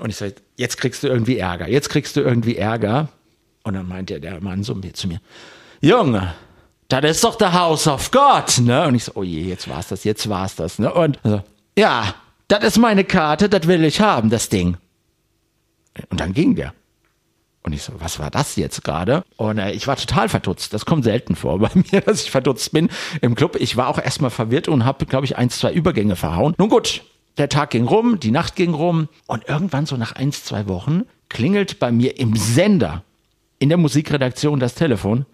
Und 0.00 0.10
ich 0.10 0.16
so, 0.16 0.26
jetzt 0.56 0.78
kriegst 0.78 1.02
du 1.02 1.08
irgendwie 1.08 1.38
Ärger, 1.38 1.68
jetzt 1.68 1.90
kriegst 1.90 2.16
du 2.16 2.20
irgendwie 2.20 2.56
Ärger. 2.56 3.08
Und 3.62 3.74
dann 3.74 3.86
meinte 3.86 4.20
der 4.20 4.40
Mann 4.40 4.62
so 4.62 4.74
zu 4.74 5.08
mir, 5.08 5.20
Junge, 5.80 6.34
das 6.88 7.04
ist 7.04 7.24
doch 7.24 7.36
der 7.36 7.52
House 7.52 7.86
of 7.86 8.10
God, 8.10 8.60
ne? 8.60 8.86
Und 8.86 8.94
ich 8.94 9.04
so, 9.04 9.12
oh 9.14 9.22
je, 9.22 9.42
jetzt 9.42 9.68
war's 9.68 9.88
das, 9.88 10.04
jetzt 10.04 10.28
war's 10.28 10.56
das, 10.56 10.78
ne? 10.78 10.92
Und 10.92 11.18
so, 11.22 11.42
ja, 11.76 12.14
das 12.48 12.64
ist 12.64 12.78
meine 12.78 13.04
Karte, 13.04 13.50
das 13.50 13.66
will 13.66 13.84
ich 13.84 14.00
haben, 14.00 14.30
das 14.30 14.48
Ding. 14.48 14.78
Und 16.08 16.20
dann 16.20 16.32
ging 16.32 16.54
der. 16.54 16.72
Und 17.68 17.74
ich 17.74 17.82
so, 17.82 17.92
was 17.98 18.18
war 18.18 18.30
das 18.30 18.56
jetzt 18.56 18.82
gerade? 18.82 19.24
Und 19.36 19.58
äh, 19.58 19.72
ich 19.72 19.86
war 19.86 19.96
total 19.96 20.30
verdutzt. 20.30 20.72
Das 20.72 20.86
kommt 20.86 21.04
selten 21.04 21.36
vor 21.36 21.58
bei 21.58 21.68
mir, 21.92 22.00
dass 22.00 22.22
ich 22.22 22.30
verdutzt 22.30 22.72
bin 22.72 22.88
im 23.20 23.34
Club. 23.34 23.56
Ich 23.60 23.76
war 23.76 23.88
auch 23.88 23.98
erstmal 23.98 24.30
verwirrt 24.30 24.68
und 24.68 24.86
habe, 24.86 25.04
glaube 25.04 25.26
ich, 25.26 25.36
eins, 25.36 25.58
zwei 25.58 25.74
Übergänge 25.74 26.16
verhauen. 26.16 26.54
Nun 26.56 26.70
gut, 26.70 27.02
der 27.36 27.50
Tag 27.50 27.68
ging 27.68 27.84
rum, 27.84 28.20
die 28.20 28.30
Nacht 28.30 28.56
ging 28.56 28.72
rum 28.72 29.08
und 29.26 29.50
irgendwann 29.50 29.84
so 29.84 29.98
nach 29.98 30.12
eins, 30.12 30.44
zwei 30.44 30.66
Wochen 30.66 31.02
klingelt 31.28 31.78
bei 31.78 31.92
mir 31.92 32.18
im 32.18 32.36
Sender 32.36 33.02
in 33.58 33.68
der 33.68 33.76
Musikredaktion 33.76 34.60
das 34.60 34.74
Telefon. 34.74 35.26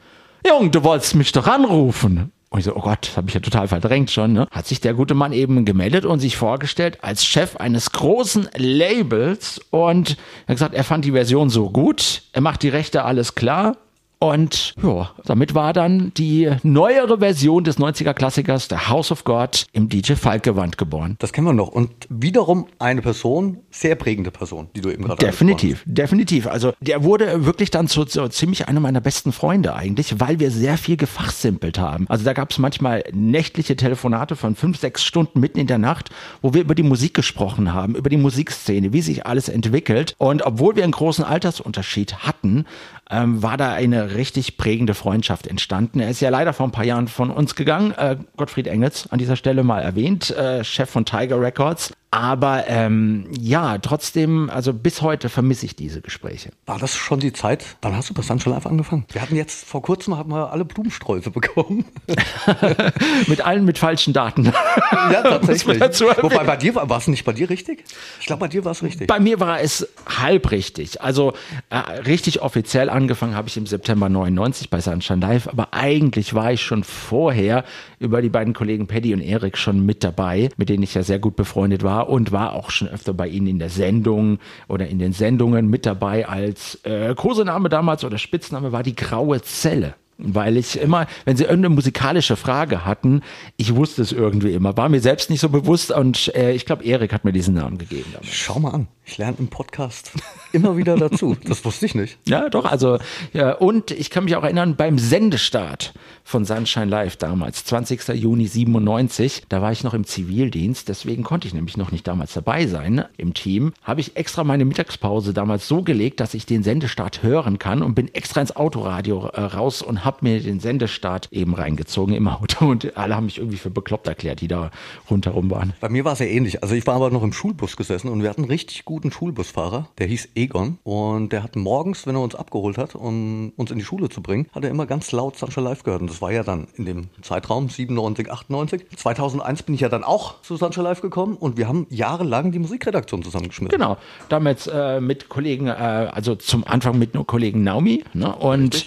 Jung, 0.44 0.72
du 0.72 0.82
wolltest 0.82 1.14
mich 1.14 1.30
doch 1.30 1.46
anrufen. 1.46 2.32
Und 2.54 2.60
ich 2.60 2.66
so, 2.66 2.76
oh 2.76 2.82
Gott, 2.82 3.10
habe 3.16 3.26
ich 3.26 3.34
ja 3.34 3.40
total 3.40 3.66
verdrängt 3.66 4.12
schon. 4.12 4.32
Ne? 4.32 4.46
Hat 4.48 4.68
sich 4.68 4.80
der 4.80 4.94
gute 4.94 5.14
Mann 5.14 5.32
eben 5.32 5.64
gemeldet 5.64 6.04
und 6.04 6.20
sich 6.20 6.36
vorgestellt 6.36 6.98
als 7.02 7.26
Chef 7.26 7.56
eines 7.56 7.90
großen 7.90 8.48
Labels 8.56 9.60
und 9.70 10.10
er 10.46 10.50
hat 10.50 10.54
gesagt, 10.54 10.74
er 10.76 10.84
fand 10.84 11.04
die 11.04 11.10
Version 11.10 11.50
so 11.50 11.68
gut, 11.68 12.22
er 12.32 12.42
macht 12.42 12.62
die 12.62 12.68
Rechte 12.68 13.04
alles 13.04 13.34
klar 13.34 13.76
Und 14.24 14.74
ja, 14.82 15.10
damit 15.26 15.54
war 15.54 15.74
dann 15.74 16.12
die 16.16 16.50
neuere 16.62 17.18
Version 17.18 17.62
des 17.62 17.78
90er 17.78 18.14
Klassikers, 18.14 18.68
der 18.68 18.88
House 18.88 19.12
of 19.12 19.24
God, 19.24 19.66
im 19.72 19.90
DJ 19.90 20.14
Falk-Gewand 20.14 20.78
geboren. 20.78 21.16
Das 21.18 21.34
kennen 21.34 21.46
wir 21.46 21.52
noch. 21.52 21.68
Und 21.68 21.90
wiederum 22.08 22.66
eine 22.78 23.02
Person, 23.02 23.58
sehr 23.70 23.96
prägende 23.96 24.30
Person, 24.30 24.68
die 24.74 24.80
du 24.80 24.90
eben 24.90 25.04
gerade 25.04 25.26
Definitiv, 25.26 25.82
definitiv. 25.84 26.46
Also 26.46 26.72
der 26.80 27.04
wurde 27.04 27.44
wirklich 27.44 27.70
dann 27.70 27.86
so, 27.86 28.06
so 28.06 28.26
ziemlich 28.28 28.66
einer 28.66 28.80
meiner 28.80 29.02
besten 29.02 29.30
Freunde 29.32 29.74
eigentlich, 29.74 30.18
weil 30.20 30.40
wir 30.40 30.50
sehr 30.50 30.78
viel 30.78 30.96
gefachsimpelt 30.96 31.78
haben. 31.78 32.06
Also 32.08 32.24
da 32.24 32.32
gab 32.32 32.50
es 32.50 32.58
manchmal 32.58 33.04
nächtliche 33.12 33.76
Telefonate 33.76 34.36
von 34.36 34.54
fünf, 34.54 34.78
sechs 34.78 35.04
Stunden 35.04 35.38
mitten 35.40 35.58
in 35.58 35.66
der 35.66 35.78
Nacht, 35.78 36.08
wo 36.40 36.54
wir 36.54 36.62
über 36.62 36.74
die 36.74 36.82
Musik 36.82 37.12
gesprochen 37.12 37.74
haben, 37.74 37.94
über 37.94 38.08
die 38.08 38.16
Musikszene, 38.16 38.94
wie 38.94 39.02
sich 39.02 39.26
alles 39.26 39.50
entwickelt. 39.50 40.14
Und 40.16 40.46
obwohl 40.46 40.76
wir 40.76 40.82
einen 40.82 40.92
großen 40.92 41.24
Altersunterschied 41.24 42.18
hatten, 42.18 42.64
ähm, 43.10 43.42
war 43.42 43.56
da 43.56 43.72
eine 43.72 44.13
richtig 44.14 44.56
prägende 44.56 44.94
Freundschaft 44.94 45.46
entstanden. 45.46 46.00
Er 46.00 46.10
ist 46.10 46.20
ja 46.20 46.30
leider 46.30 46.52
vor 46.52 46.66
ein 46.66 46.72
paar 46.72 46.84
Jahren 46.84 47.08
von 47.08 47.30
uns 47.30 47.54
gegangen. 47.54 47.92
Äh, 47.92 48.16
Gottfried 48.36 48.66
Engels 48.66 49.10
an 49.10 49.18
dieser 49.18 49.36
Stelle 49.36 49.62
mal 49.62 49.80
erwähnt, 49.80 50.30
äh, 50.30 50.64
Chef 50.64 50.90
von 50.90 51.04
Tiger 51.04 51.40
Records. 51.40 51.92
Aber 52.14 52.68
ähm, 52.68 53.26
ja, 53.36 53.76
trotzdem, 53.78 54.48
also 54.48 54.72
bis 54.72 55.02
heute 55.02 55.28
vermisse 55.28 55.66
ich 55.66 55.74
diese 55.74 56.00
Gespräche. 56.00 56.50
War 56.64 56.78
das 56.78 56.94
schon 56.94 57.18
die 57.18 57.32
Zeit? 57.32 57.64
Wann 57.82 57.96
hast 57.96 58.08
du 58.08 58.14
bei 58.14 58.22
Sunshine 58.22 58.54
Live 58.54 58.66
angefangen? 58.66 59.04
Wir 59.10 59.20
hatten 59.20 59.34
jetzt 59.34 59.64
vor 59.64 59.82
kurzem 59.82 60.16
haben 60.16 60.30
wir 60.30 60.52
alle 60.52 60.64
Blumensträuße 60.64 61.32
bekommen. 61.32 61.84
mit 63.26 63.44
allen 63.44 63.64
mit 63.64 63.78
falschen 63.78 64.12
Daten. 64.12 64.44
ja, 64.44 65.22
tatsächlich. 65.22 65.80
Wobei 66.22 66.44
bei 66.44 66.56
dir 66.56 66.76
war 66.76 66.96
es 66.96 67.08
nicht 67.08 67.24
bei 67.24 67.32
dir 67.32 67.50
richtig? 67.50 67.82
Ich 68.20 68.26
glaube, 68.26 68.38
bei 68.38 68.48
dir 68.48 68.64
war 68.64 68.70
es 68.70 68.84
richtig. 68.84 69.08
Bei 69.08 69.18
mir 69.18 69.40
war 69.40 69.60
es 69.60 69.88
halb 70.06 70.52
richtig. 70.52 71.02
Also 71.02 71.32
äh, 71.70 71.78
richtig 71.78 72.42
offiziell 72.42 72.90
angefangen 72.90 73.34
habe 73.34 73.48
ich 73.48 73.56
im 73.56 73.66
September 73.66 74.08
99 74.08 74.70
bei 74.70 74.80
Sunshine 74.80 75.18
Live, 75.18 75.48
aber 75.48 75.74
eigentlich 75.74 76.32
war 76.32 76.52
ich 76.52 76.62
schon 76.62 76.84
vorher 76.84 77.64
über 77.98 78.22
die 78.22 78.28
beiden 78.28 78.54
Kollegen 78.54 78.86
Paddy 78.86 79.14
und 79.14 79.20
Erik 79.20 79.58
schon 79.58 79.84
mit 79.84 80.04
dabei, 80.04 80.50
mit 80.56 80.68
denen 80.68 80.84
ich 80.84 80.94
ja 80.94 81.02
sehr 81.02 81.18
gut 81.18 81.34
befreundet 81.34 81.82
war 81.82 82.03
und 82.08 82.32
war 82.32 82.52
auch 82.52 82.70
schon 82.70 82.88
öfter 82.88 83.12
bei 83.12 83.28
ihnen 83.28 83.46
in 83.46 83.58
der 83.58 83.70
Sendung 83.70 84.38
oder 84.68 84.86
in 84.88 84.98
den 84.98 85.12
Sendungen 85.12 85.68
mit 85.68 85.86
dabei 85.86 86.28
als 86.28 86.80
äh, 86.84 87.14
Kosename 87.14 87.68
damals 87.68 88.04
oder 88.04 88.18
Spitzname 88.18 88.72
war 88.72 88.82
die 88.82 88.94
Graue 88.94 89.42
Zelle 89.42 89.94
weil 90.18 90.56
ich 90.56 90.80
immer, 90.80 91.06
wenn 91.24 91.36
sie 91.36 91.44
irgendeine 91.44 91.74
musikalische 91.74 92.36
Frage 92.36 92.84
hatten, 92.84 93.22
ich 93.56 93.74
wusste 93.74 94.02
es 94.02 94.12
irgendwie 94.12 94.52
immer, 94.52 94.76
war 94.76 94.88
mir 94.88 95.00
selbst 95.00 95.30
nicht 95.30 95.40
so 95.40 95.48
bewusst 95.48 95.90
und 95.90 96.34
äh, 96.34 96.52
ich 96.52 96.66
glaube, 96.66 96.84
Erik 96.84 97.12
hat 97.12 97.24
mir 97.24 97.32
diesen 97.32 97.54
Namen 97.54 97.78
gegeben. 97.78 98.10
Damals. 98.12 98.32
Schau 98.32 98.58
mal 98.60 98.70
an, 98.70 98.88
ich 99.04 99.18
lerne 99.18 99.36
im 99.38 99.48
Podcast 99.48 100.12
immer 100.52 100.76
wieder 100.76 100.96
dazu. 100.96 101.36
Das 101.44 101.64
wusste 101.64 101.86
ich 101.86 101.94
nicht. 101.94 102.18
Ja, 102.26 102.48
doch, 102.48 102.64
also 102.64 102.98
ja, 103.32 103.52
und 103.52 103.90
ich 103.90 104.10
kann 104.10 104.24
mich 104.24 104.36
auch 104.36 104.44
erinnern 104.44 104.76
beim 104.76 104.98
Sendestart 104.98 105.94
von 106.22 106.44
Sunshine 106.44 106.86
Live 106.86 107.16
damals, 107.16 107.64
20. 107.64 108.08
Juni 108.14 108.46
97, 108.46 109.44
da 109.48 109.60
war 109.60 109.72
ich 109.72 109.84
noch 109.84 109.94
im 109.94 110.04
Zivildienst, 110.04 110.88
deswegen 110.88 111.22
konnte 111.22 111.46
ich 111.46 111.54
nämlich 111.54 111.76
noch 111.76 111.92
nicht 111.92 112.06
damals 112.06 112.32
dabei 112.32 112.66
sein 112.66 113.04
im 113.16 113.34
Team, 113.34 113.72
habe 113.82 114.00
ich 114.00 114.16
extra 114.16 114.42
meine 114.42 114.64
Mittagspause 114.64 115.34
damals 115.34 115.68
so 115.68 115.82
gelegt, 115.82 116.20
dass 116.20 116.34
ich 116.34 116.46
den 116.46 116.62
Sendestart 116.62 117.22
hören 117.22 117.58
kann 117.58 117.82
und 117.82 117.94
bin 117.94 118.12
extra 118.14 118.40
ins 118.40 118.56
Autoradio 118.56 119.26
äh, 119.26 119.40
raus 119.40 119.82
und 119.82 120.03
habe 120.04 120.18
mir 120.20 120.40
den 120.40 120.60
Sendestart 120.60 121.28
eben 121.32 121.54
reingezogen 121.54 122.14
im 122.14 122.28
Auto 122.28 122.66
und 122.66 122.96
alle 122.96 123.16
haben 123.16 123.26
mich 123.26 123.38
irgendwie 123.38 123.56
für 123.56 123.70
bekloppt 123.70 124.06
erklärt, 124.06 124.40
die 124.40 124.48
da 124.48 124.70
rundherum 125.10 125.50
waren. 125.50 125.72
Bei 125.80 125.88
mir 125.88 126.04
war 126.04 126.12
es 126.12 126.18
ja 126.18 126.26
ähnlich. 126.26 126.62
Also 126.62 126.74
ich 126.74 126.86
war 126.86 126.94
aber 126.94 127.10
noch 127.10 127.22
im 127.22 127.32
Schulbus 127.32 127.76
gesessen 127.76 128.08
und 128.08 128.22
wir 128.22 128.30
hatten 128.30 128.42
einen 128.42 128.50
richtig 128.50 128.84
guten 128.84 129.10
Schulbusfahrer, 129.10 129.88
der 129.98 130.06
hieß 130.06 130.30
Egon 130.34 130.78
und 130.84 131.32
der 131.32 131.42
hat 131.42 131.56
morgens, 131.56 132.06
wenn 132.06 132.14
er 132.14 132.22
uns 132.22 132.34
abgeholt 132.34 132.78
hat, 132.78 132.94
um 132.94 133.52
uns 133.56 133.70
in 133.70 133.78
die 133.78 133.84
Schule 133.84 134.08
zu 134.08 134.22
bringen, 134.22 134.46
hat 134.54 134.64
er 134.64 134.70
immer 134.70 134.86
ganz 134.86 135.12
laut 135.12 135.36
Sunshine 135.36 135.68
Live 135.68 135.82
gehört 135.82 136.02
und 136.02 136.10
das 136.10 136.20
war 136.20 136.32
ja 136.32 136.42
dann 136.42 136.68
in 136.74 136.84
dem 136.84 137.08
Zeitraum 137.22 137.68
97, 137.68 138.30
98. 138.30 138.86
2001 138.96 139.62
bin 139.62 139.74
ich 139.74 139.80
ja 139.80 139.88
dann 139.88 140.04
auch 140.04 140.40
zu 140.42 140.56
Sunshine 140.56 140.84
Live 140.84 141.00
gekommen 141.00 141.36
und 141.36 141.56
wir 141.56 141.68
haben 141.68 141.86
jahrelang 141.90 142.52
die 142.52 142.58
Musikredaktion 142.58 143.22
zusammengeschmissen. 143.22 143.76
Genau, 143.76 143.96
damals 144.28 144.66
äh, 144.66 145.00
mit 145.00 145.28
Kollegen, 145.28 145.68
äh, 145.68 145.70
also 145.70 146.34
zum 146.34 146.64
Anfang 146.64 146.98
mit 146.98 147.14
nur 147.14 147.26
Kollegen 147.26 147.62
Naomi 147.62 148.04
ne? 148.12 148.34
und 148.34 148.86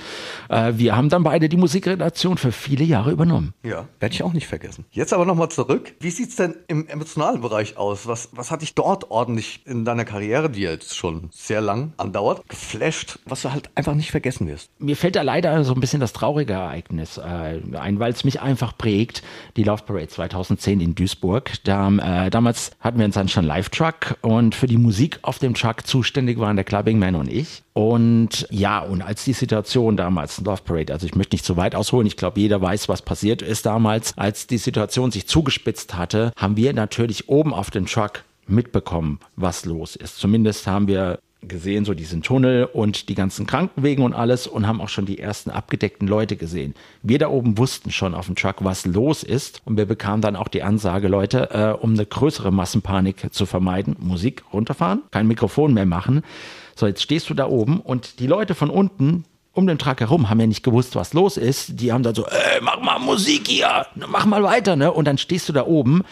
äh, 0.50 0.74
wir 0.76 0.96
haben 0.96 1.07
dann 1.14 1.24
beide 1.24 1.50
die 1.50 1.58
Musikredaktion 1.58 2.38
für 2.38 2.52
viele 2.52 2.84
Jahre 2.84 3.12
übernommen. 3.12 3.54
Ja, 3.64 3.88
werde 4.00 4.14
ich 4.14 4.24
auch 4.24 4.34
nicht 4.34 4.48
vergessen. 4.48 4.86
Jetzt 4.92 5.14
aber 5.14 5.26
nochmal 5.26 5.50
zurück. 5.50 5.94
Wie 6.00 6.10
sieht 6.10 6.30
es 6.30 6.36
denn 6.36 6.56
im 6.68 6.88
emotionalen 6.88 7.42
Bereich 7.42 7.78
aus? 7.78 8.08
Was, 8.08 8.30
was 8.32 8.52
hat 8.52 8.62
dich 8.62 8.76
dort 8.76 9.12
ordentlich 9.12 9.62
in 9.66 9.86
deiner 9.86 10.06
Karriere, 10.06 10.50
die 10.50 10.62
jetzt 10.62 10.96
schon 10.96 11.30
sehr 11.32 11.62
lang 11.62 11.94
andauert, 11.98 12.48
geflasht, 12.50 13.20
was 13.26 13.42
du 13.42 13.52
halt 13.52 13.70
einfach 13.76 13.94
nicht 13.94 14.12
vergessen 14.12 14.48
wirst? 14.48 14.70
Mir 14.80 14.96
fällt 14.96 15.16
da 15.16 15.22
leider 15.22 15.64
so 15.64 15.74
ein 15.74 15.80
bisschen 15.80 16.00
das 16.00 16.14
traurige 16.14 16.54
Ereignis 16.54 17.18
äh, 17.18 17.62
ein, 17.78 18.00
weil 18.00 18.12
es 18.12 18.24
mich 18.24 18.42
einfach 18.42 18.78
prägt. 18.78 19.24
Die 19.56 19.64
Love 19.64 19.84
Parade 19.84 20.08
2010 20.08 20.80
in 20.80 20.96
Duisburg. 20.96 21.52
Da, 21.64 21.90
äh, 22.26 22.30
damals 22.30 22.72
hatten 22.80 23.00
wir 23.00 23.06
uns 23.06 23.16
dann 23.16 23.28
schon 23.28 23.46
Live-Truck 23.46 24.18
und 24.22 24.56
für 24.56 24.68
die 24.68 24.78
Musik 24.78 25.20
auf 25.22 25.40
dem 25.40 25.54
Truck 25.54 25.86
zuständig 25.86 26.40
waren 26.40 26.56
der 26.56 26.66
Clubbing 26.66 27.00
Man 27.00 27.16
und 27.16 27.32
ich. 27.32 27.64
Und 27.74 28.48
ja, 28.50 28.80
und 28.80 29.04
als 29.04 29.24
die 29.24 29.34
Situation 29.34 29.98
damals, 29.98 30.42
Love 30.42 30.64
Parade, 30.64 30.94
also 30.98 31.06
ich 31.06 31.14
möchte 31.14 31.36
nicht 31.36 31.46
zu 31.46 31.58
weit 31.58 31.76
ausholen, 31.76 32.08
ich 32.08 32.18
glaube, 32.18 32.40
jeder 32.40 32.60
weiß, 32.60 32.90
was 32.90 33.04
passiert 33.04 33.44
ist 33.44 33.68
damals, 33.68 34.18
als 34.18 34.48
die 34.48 34.58
Situation 34.58 35.12
sich 35.12 35.28
zugespitzt 35.28 35.96
hatte, 35.96 36.32
haben 36.36 36.58
wir 36.58 36.74
natürlich 36.74 37.30
oben 37.30 37.54
auf 37.54 37.70
dem 37.70 37.86
Truck 37.86 38.24
mitbekommen, 38.48 39.20
was 39.36 39.66
los 39.66 39.96
ist. 39.96 40.18
Zumindest 40.18 40.66
haben 40.66 40.88
wir 40.88 41.20
gesehen, 41.44 41.86
so 41.86 41.94
diesen 41.94 42.24
Tunnel 42.24 42.66
und 42.66 43.10
die 43.10 43.14
ganzen 43.14 43.46
Krankenwegen 43.46 44.04
und 44.04 44.16
alles 44.16 44.48
und 44.48 44.66
haben 44.66 44.82
auch 44.82 44.90
schon 44.90 45.06
die 45.06 45.20
ersten 45.20 45.52
abgedeckten 45.52 46.08
Leute 46.08 46.36
gesehen. 46.36 46.74
Wir 47.04 47.20
da 47.20 47.30
oben 47.30 47.60
wussten 47.60 47.92
schon 47.92 48.16
auf 48.16 48.26
dem 48.26 48.36
Truck, 48.36 48.64
was 48.64 48.88
los 48.88 49.22
ist 49.22 49.62
und 49.66 49.78
wir 49.78 49.86
bekamen 49.86 50.24
dann 50.24 50.36
auch 50.36 50.48
die 50.48 50.64
Ansage, 50.64 51.10
Leute, 51.10 51.52
äh, 51.52 51.80
um 51.80 51.94
eine 51.94 52.08
größere 52.08 52.52
Massenpanik 52.52 53.32
zu 53.32 53.46
vermeiden, 53.46 53.98
Musik 54.00 54.46
runterfahren, 54.52 55.04
kein 55.12 55.28
Mikrofon 55.28 55.76
mehr 55.76 55.86
machen. 55.86 56.24
So, 56.76 56.88
jetzt 56.88 57.04
stehst 57.04 57.30
du 57.30 57.36
da 57.36 57.48
oben 57.48 57.82
und 57.82 58.20
die 58.20 58.28
Leute 58.28 58.56
von 58.56 58.72
unten, 58.72 59.24
um 59.58 59.66
den 59.66 59.80
Truck 59.80 60.00
herum 60.00 60.30
haben 60.30 60.40
ja 60.40 60.48
nicht 60.48 60.64
gewusst, 60.64 60.96
was 60.96 61.14
los 61.14 61.36
ist. 61.36 61.82
Die 61.82 61.92
haben 61.92 62.04
dann 62.04 62.14
so, 62.14 62.26
ey, 62.28 62.62
mach 62.62 62.80
mal 62.80 63.00
Musik 63.00 63.48
hier, 63.48 63.88
mach 63.96 64.26
mal 64.26 64.44
weiter, 64.44 64.76
ne? 64.76 64.92
Und 64.92 65.06
dann 65.06 65.18
stehst 65.18 65.50
du 65.50 65.54
da 65.54 65.66
oben 65.66 66.04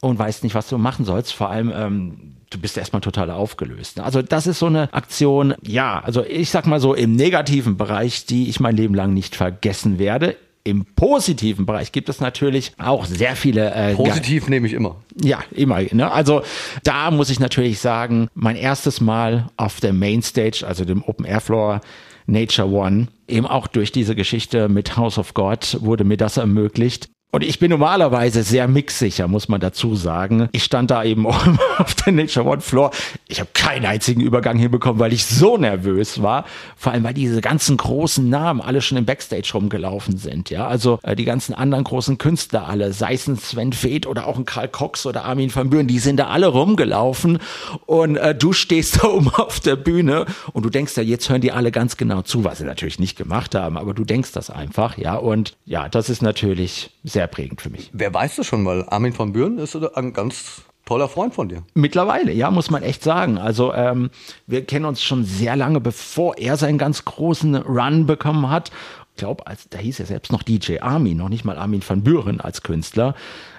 und 0.00 0.18
weißt 0.18 0.42
nicht, 0.42 0.54
was 0.54 0.68
du 0.68 0.78
machen 0.78 1.04
sollst. 1.04 1.34
Vor 1.34 1.50
allem, 1.50 1.70
ähm, 1.74 2.34
du 2.48 2.58
bist 2.58 2.78
erstmal 2.78 3.02
total 3.02 3.30
aufgelöst. 3.30 3.98
Ne? 3.98 4.04
Also 4.04 4.22
das 4.22 4.46
ist 4.46 4.58
so 4.58 4.66
eine 4.66 4.92
Aktion, 4.94 5.54
ja, 5.62 6.00
also 6.02 6.24
ich 6.24 6.50
sag 6.50 6.66
mal 6.66 6.80
so 6.80 6.94
im 6.94 7.14
negativen 7.14 7.76
Bereich, 7.76 8.24
die 8.24 8.48
ich 8.48 8.58
mein 8.58 8.76
Leben 8.76 8.94
lang 8.94 9.12
nicht 9.12 9.36
vergessen 9.36 9.98
werde. 9.98 10.36
Im 10.64 10.84
positiven 10.84 11.66
Bereich 11.66 11.92
gibt 11.92 12.08
es 12.08 12.20
natürlich 12.20 12.72
auch 12.78 13.06
sehr 13.06 13.36
viele. 13.36 13.70
Äh, 13.70 13.94
Positiv 13.94 14.48
nehme 14.48 14.66
ich 14.66 14.72
immer. 14.72 14.96
Ja, 15.22 15.40
immer. 15.50 15.80
Ne? 15.92 16.10
Also 16.10 16.42
da 16.84 17.10
muss 17.10 17.30
ich 17.30 17.40
natürlich 17.40 17.80
sagen, 17.80 18.28
mein 18.34 18.56
erstes 18.56 19.00
Mal 19.00 19.48
auf 19.56 19.80
der 19.80 19.92
Mainstage, 19.92 20.64
also 20.66 20.84
dem 20.84 21.02
Open 21.04 21.24
Air 21.24 21.40
Floor 21.40 21.80
Nature 22.28 22.68
One, 22.68 23.08
eben 23.26 23.46
auch 23.46 23.66
durch 23.66 23.90
diese 23.90 24.14
Geschichte 24.14 24.68
mit 24.68 24.96
House 24.96 25.18
of 25.18 25.34
God 25.34 25.78
wurde 25.80 26.04
mir 26.04 26.18
das 26.18 26.36
ermöglicht. 26.36 27.08
Und 27.30 27.44
ich 27.44 27.58
bin 27.58 27.70
normalerweise 27.70 28.42
sehr 28.42 28.66
mixsicher, 28.68 29.28
muss 29.28 29.48
man 29.48 29.60
dazu 29.60 29.94
sagen. 29.94 30.48
Ich 30.52 30.64
stand 30.64 30.90
da 30.90 31.04
eben 31.04 31.26
auf 31.78 31.94
der 31.94 32.14
Nature 32.14 32.46
One 32.46 32.62
Floor. 32.62 32.90
Ich 33.26 33.38
habe 33.40 33.50
keinen 33.52 33.84
einzigen 33.84 34.22
Übergang 34.22 34.56
hinbekommen, 34.56 34.98
weil 34.98 35.12
ich 35.12 35.26
so 35.26 35.58
nervös 35.58 36.22
war. 36.22 36.46
Vor 36.74 36.92
allem, 36.92 37.04
weil 37.04 37.12
diese 37.12 37.42
ganzen 37.42 37.76
großen 37.76 38.26
Namen 38.30 38.62
alle 38.62 38.80
schon 38.80 38.96
im 38.96 39.04
Backstage 39.04 39.50
rumgelaufen 39.52 40.16
sind. 40.16 40.48
Ja, 40.48 40.66
also 40.68 41.00
äh, 41.02 41.14
die 41.16 41.26
ganzen 41.26 41.52
anderen 41.52 41.84
großen 41.84 42.16
Künstler 42.16 42.66
alle, 42.66 42.94
sei 42.94 43.12
es 43.12 43.26
ein 43.26 43.36
Sven 43.36 43.74
Feth 43.74 44.06
oder 44.06 44.26
auch 44.26 44.38
ein 44.38 44.46
Karl 44.46 44.68
Cox 44.68 45.04
oder 45.04 45.26
Armin 45.26 45.54
van 45.54 45.68
Buren, 45.68 45.86
die 45.86 45.98
sind 45.98 46.16
da 46.16 46.28
alle 46.28 46.46
rumgelaufen. 46.46 47.40
Und 47.84 48.16
äh, 48.16 48.34
du 48.34 48.54
stehst 48.54 49.02
da 49.02 49.08
oben 49.08 49.28
auf 49.34 49.60
der 49.60 49.76
Bühne 49.76 50.24
und 50.54 50.64
du 50.64 50.70
denkst 50.70 50.96
ja, 50.96 51.02
jetzt 51.02 51.28
hören 51.28 51.42
die 51.42 51.52
alle 51.52 51.72
ganz 51.72 51.98
genau 51.98 52.22
zu, 52.22 52.44
was 52.44 52.56
sie 52.56 52.64
natürlich 52.64 52.98
nicht 52.98 53.18
gemacht 53.18 53.54
haben, 53.54 53.76
aber 53.76 53.92
du 53.92 54.04
denkst 54.04 54.32
das 54.32 54.48
einfach. 54.48 54.96
Ja, 54.96 55.16
und 55.16 55.58
ja, 55.66 55.90
das 55.90 56.08
ist 56.08 56.22
natürlich 56.22 56.90
sehr 57.04 57.17
sehr 57.18 57.26
prägend 57.26 57.60
für 57.60 57.68
mich. 57.68 57.90
Wer 57.92 58.14
weiß 58.14 58.36
das 58.36 58.46
schon, 58.46 58.64
weil 58.64 58.84
Armin 58.88 59.12
von 59.12 59.32
Buren 59.32 59.58
ist 59.58 59.74
ein 59.74 60.12
ganz 60.12 60.62
toller 60.86 61.08
Freund 61.08 61.34
von 61.34 61.48
dir. 61.48 61.64
Mittlerweile, 61.74 62.30
ja, 62.30 62.48
muss 62.52 62.70
man 62.70 62.84
echt 62.84 63.02
sagen. 63.02 63.38
Also 63.38 63.74
ähm, 63.74 64.10
wir 64.46 64.64
kennen 64.64 64.84
uns 64.84 65.02
schon 65.02 65.24
sehr 65.24 65.56
lange, 65.56 65.80
bevor 65.80 66.38
er 66.38 66.56
seinen 66.56 66.78
ganz 66.78 67.04
großen 67.04 67.56
Run 67.56 68.06
bekommen 68.06 68.48
hat. 68.48 68.70
Ich 69.16 69.18
glaube, 69.18 69.42
da 69.70 69.78
hieß 69.78 69.98
er 69.98 70.06
selbst 70.06 70.30
noch 70.30 70.44
DJ 70.44 70.78
Armin, 70.78 71.16
noch 71.16 71.28
nicht 71.28 71.44
mal 71.44 71.58
Armin 71.58 71.82
van 71.84 72.04
Buren 72.04 72.40
als 72.40 72.62
Künstler. 72.62 73.16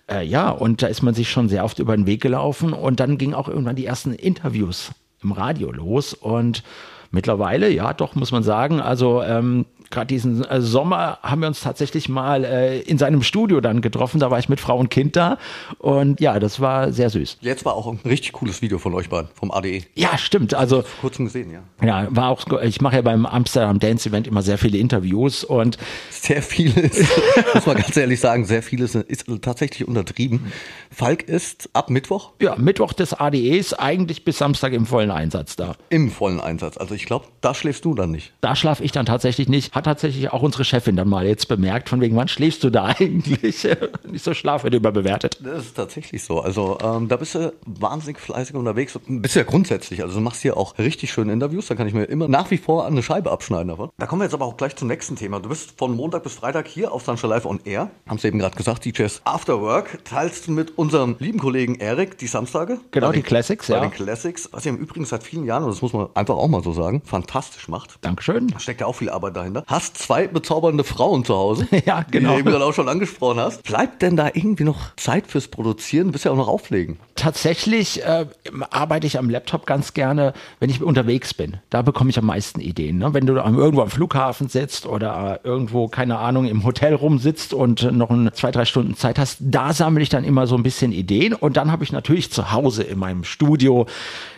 Äh, 0.10 0.26
ja, 0.26 0.52
und 0.52 0.82
da 0.82 0.88
ist 0.88 1.02
man 1.02 1.14
sich 1.14 1.30
schon 1.30 1.50
sehr 1.50 1.66
oft 1.66 1.80
über 1.80 1.98
den 1.98 2.06
Weg 2.06 2.22
gelaufen 2.22 2.72
und 2.72 3.02
dann 3.02 3.18
gingen 3.18 3.34
auch 3.34 3.50
irgendwann 3.50 3.76
die 3.76 3.86
ersten 3.86 4.14
Interviews 4.14 4.92
im 5.22 5.34
Radio 5.34 5.70
los 5.74 6.14
und 6.14 6.64
mittlerweile, 7.12 7.70
ja, 7.70 7.94
doch 7.94 8.16
muss 8.16 8.32
man 8.32 8.44
sagen, 8.44 8.80
also 8.80 9.22
ähm, 9.24 9.66
gerade 9.90 10.08
diesen 10.08 10.44
äh, 10.46 10.62
Sommer 10.62 11.20
haben 11.24 11.42
wir 11.42 11.48
uns 11.48 11.62
tatsächlich 11.62 12.10
mal 12.10 12.44
äh, 12.44 12.80
in 12.82 12.98
seinem 12.98 13.24
Studio 13.24 13.62
dann 13.62 13.82
getroffen. 13.82 14.20
Da 14.20 14.32
war 14.32 14.40
ich 14.40 14.50
mit 14.50 14.60
Frau 14.60 14.78
und 14.78 14.90
Kind 14.90 15.16
da. 15.16 15.38
Und 15.80 16.20
ja, 16.20 16.40
das 16.40 16.60
war 16.60 16.92
sehr 16.92 17.10
süß. 17.10 17.38
Jetzt 17.42 17.66
war 17.66 17.74
auch 17.74 17.88
ein 17.88 18.00
richtig 18.06 18.34
cooles 18.34 18.62
Video 18.62 18.78
von 18.78 18.94
euch 18.94 19.10
beiden, 19.10 19.30
vom 19.34 19.52
ADE. 19.52 19.84
Ja, 19.96 20.18
stimmt. 20.18 20.54
Also 20.54 20.84
Kurzem 21.02 21.26
gesehen, 21.26 21.52
ja. 21.52 21.64
ja, 21.86 22.08
war 22.12 22.30
auch. 22.30 22.46
Ich 22.62 22.82
mache 22.82 22.98
ja 22.98 23.02
beim 23.02 23.26
Amsterdam 23.26 23.80
Dance 23.80 24.10
Event 24.10 24.28
immer 24.28 24.42
sehr 24.42 24.58
viele 24.58 24.78
Interviews 24.78 25.44
und 25.44 25.78
Sehr 26.10 26.42
vieles, 26.42 27.08
muss 27.54 27.66
man 27.66 27.78
ganz 27.78 27.96
ehrlich 27.98 28.20
sagen, 28.20 28.46
sehr 28.46 28.62
vieles 28.62 28.96
ist 28.96 29.26
tatsächlich 29.42 29.88
untertrieben. 29.88 30.52
Falk 30.92 31.24
ist 31.24 31.70
ab 31.74 31.90
Mittwoch 31.90 32.34
ja, 32.42 32.56
Mittwoch 32.56 32.94
des 32.94 33.14
ADEs 33.14 33.74
eigentlich 33.74 34.26
bis 34.26 34.38
Samstag 34.38 34.74
im 34.74 34.86
vollen 34.86 35.12
Einsatz 35.12 35.56
da. 35.56 35.76
im 35.90 36.12
vollen 36.12 36.40
Einsatz. 36.40 36.78
Also 36.78 36.94
ich 37.00 37.06
glaube, 37.06 37.26
da 37.42 37.54
schläfst 37.54 37.86
du 37.86 37.94
dann 37.96 38.12
nicht. 38.12 38.34
Da 38.42 38.56
schlafe 38.56 38.84
ich 38.84 38.92
dann 38.92 39.06
tatsächlich 39.06 39.48
nicht. 39.48 39.74
Hat 39.74 39.86
tatsächlich 39.86 40.32
auch 40.32 40.42
unsere 40.42 40.66
Chefin 40.66 40.96
dann 40.96 41.08
mal 41.10 41.26
jetzt 41.26 41.48
bemerkt, 41.48 41.90
von 41.90 42.02
wegen, 42.02 42.16
wann 42.16 42.28
schläfst 42.28 42.64
du 42.64 42.70
da 42.70 42.86
eigentlich? 43.00 43.68
nicht 44.12 44.24
so 44.24 44.34
Schlaf 44.34 44.64
wird 44.64 44.74
überbewertet. 44.74 45.40
Das 45.44 45.66
ist 45.66 45.76
tatsächlich 45.76 46.24
so. 46.24 46.42
Also 46.42 46.78
ähm, 46.84 47.08
da 47.08 47.16
bist 47.18 47.36
du 47.36 47.54
wahnsinnig 47.66 48.20
fleißig 48.20 48.56
unterwegs. 48.56 49.00
Bist 49.08 49.36
ja 49.36 49.44
grundsätzlich. 49.44 50.02
Also 50.04 50.16
du 50.16 50.22
machst 50.22 50.42
hier 50.42 50.58
auch 50.58 50.78
richtig 50.78 51.12
schöne 51.12 51.32
Interviews. 51.34 51.68
Da 51.68 51.76
kann 51.76 51.88
ich 51.88 51.94
mir 51.94 52.04
immer 52.06 52.28
nach 52.28 52.52
wie 52.52 52.58
vor 52.58 52.86
eine 52.86 53.02
Scheibe 53.04 53.32
abschneiden 53.32 53.70
davon. 53.70 53.90
Da 53.98 54.06
kommen 54.06 54.22
wir 54.22 54.26
jetzt 54.26 54.34
aber 54.34 54.46
auch 54.46 54.58
gleich 54.58 54.76
zum 54.76 54.88
nächsten 54.88 55.16
Thema. 55.16 55.40
Du 55.40 55.50
bist 55.50 55.74
von 55.78 55.96
Montag 55.96 56.24
bis 56.24 56.34
Freitag 56.36 56.68
hier 56.68 56.92
auf 56.92 57.04
Sunshine 57.06 57.34
Live 57.34 57.46
on 57.46 57.60
Air. 57.66 57.90
Haben 58.08 58.18
es 58.18 58.24
eben 58.26 58.40
gerade 58.40 58.56
gesagt, 58.56 58.86
DJs 58.86 59.22
After 59.24 59.62
Work. 59.62 60.04
Teilst 60.06 60.48
du 60.48 60.52
mit 60.52 60.78
unserem 60.78 61.16
lieben 61.20 61.40
Kollegen 61.40 61.76
Erik 61.76 62.18
die 62.18 62.28
Samstage. 62.28 62.80
Genau, 62.92 63.12
die 63.12 63.20
den- 63.20 63.26
Classics, 63.26 63.68
ja. 63.68 63.80
den 63.80 63.92
Classics. 63.92 64.50
Was 64.52 64.66
ihr 64.66 64.72
im 64.72 64.78
Übrigen 64.78 65.06
seit 65.06 65.24
vielen 65.24 65.46
Jahren, 65.46 65.64
und 65.64 65.70
das 65.72 65.82
muss 65.82 65.94
man 65.94 66.08
einfach 66.14 66.36
auch 66.36 66.48
mal 66.48 66.64
so 66.64 66.74
sagen, 66.74 66.89
fantastisch 67.04 67.68
macht. 67.68 67.98
Dankeschön. 68.02 68.48
Da 68.48 68.60
steckt 68.60 68.82
ja 68.82 68.88
auch 68.88 68.94
viel 68.96 69.10
Arbeit 69.10 69.36
dahinter. 69.36 69.64
Hast 69.68 69.98
zwei 69.98 70.28
bezaubernde 70.28 70.84
Frauen 70.84 71.24
zu 71.26 71.36
Hause. 71.36 71.68
Ja, 71.86 72.04
Die 72.04 72.12
genau. 72.12 72.34
du 72.34 72.40
eben 72.40 72.52
gerade 72.52 72.66
auch 72.66 72.74
schon 72.74 72.90
angesprochen 72.90 73.40
hast. 73.40 73.64
Bleibt 73.64 74.02
denn 74.02 74.16
da 74.18 74.28
irgendwie 74.34 74.66
noch 74.66 74.96
Zeit 74.96 75.28
fürs 75.28 75.48
Produzieren? 75.48 76.08
Du 76.08 76.12
bist 76.14 76.26
ja 76.26 76.32
auch 76.32 76.36
noch 76.36 76.50
auflegen. 76.50 77.00
Tatsächlich 77.16 78.04
äh, 78.04 78.26
arbeite 78.70 79.08
ich 79.08 79.18
am 79.18 79.30
Laptop 79.30 79.66
ganz 79.66 79.94
gerne, 79.94 80.34
wenn 80.60 80.70
ich 80.70 80.82
unterwegs 80.82 81.34
bin. 81.34 81.58
Da 81.70 81.82
bekomme 81.82 82.10
ich 82.10 82.18
am 82.18 82.26
meisten 82.26 82.60
Ideen. 82.60 82.98
Ne? 82.98 83.14
Wenn 83.14 83.26
du 83.26 83.36
irgendwo 83.36 83.82
am 83.82 83.90
Flughafen 83.90 84.50
sitzt 84.50 84.86
oder 84.86 85.40
äh, 85.44 85.48
irgendwo, 85.48 85.88
keine 85.88 86.18
Ahnung, 86.20 86.46
im 86.46 86.64
Hotel 86.64 86.94
rumsitzt 86.94 87.54
und 87.54 87.92
noch 87.92 88.10
ein, 88.10 88.30
zwei, 88.34 88.52
drei 88.52 88.66
Stunden 88.66 88.96
Zeit 88.96 89.20
hast, 89.20 89.38
da 89.40 89.74
sammle 89.74 90.02
ich 90.02 90.10
dann 90.10 90.24
immer 90.24 90.48
so 90.48 90.56
ein 90.56 90.64
bisschen 90.64 90.92
Ideen. 90.92 91.34
Und 91.34 91.58
dann 91.58 91.72
habe 91.72 91.84
ich 91.84 91.92
natürlich 91.92 92.32
zu 92.32 92.52
Hause 92.52 92.84
in 92.84 93.00
meinem 93.00 93.24
Studio 93.24 93.86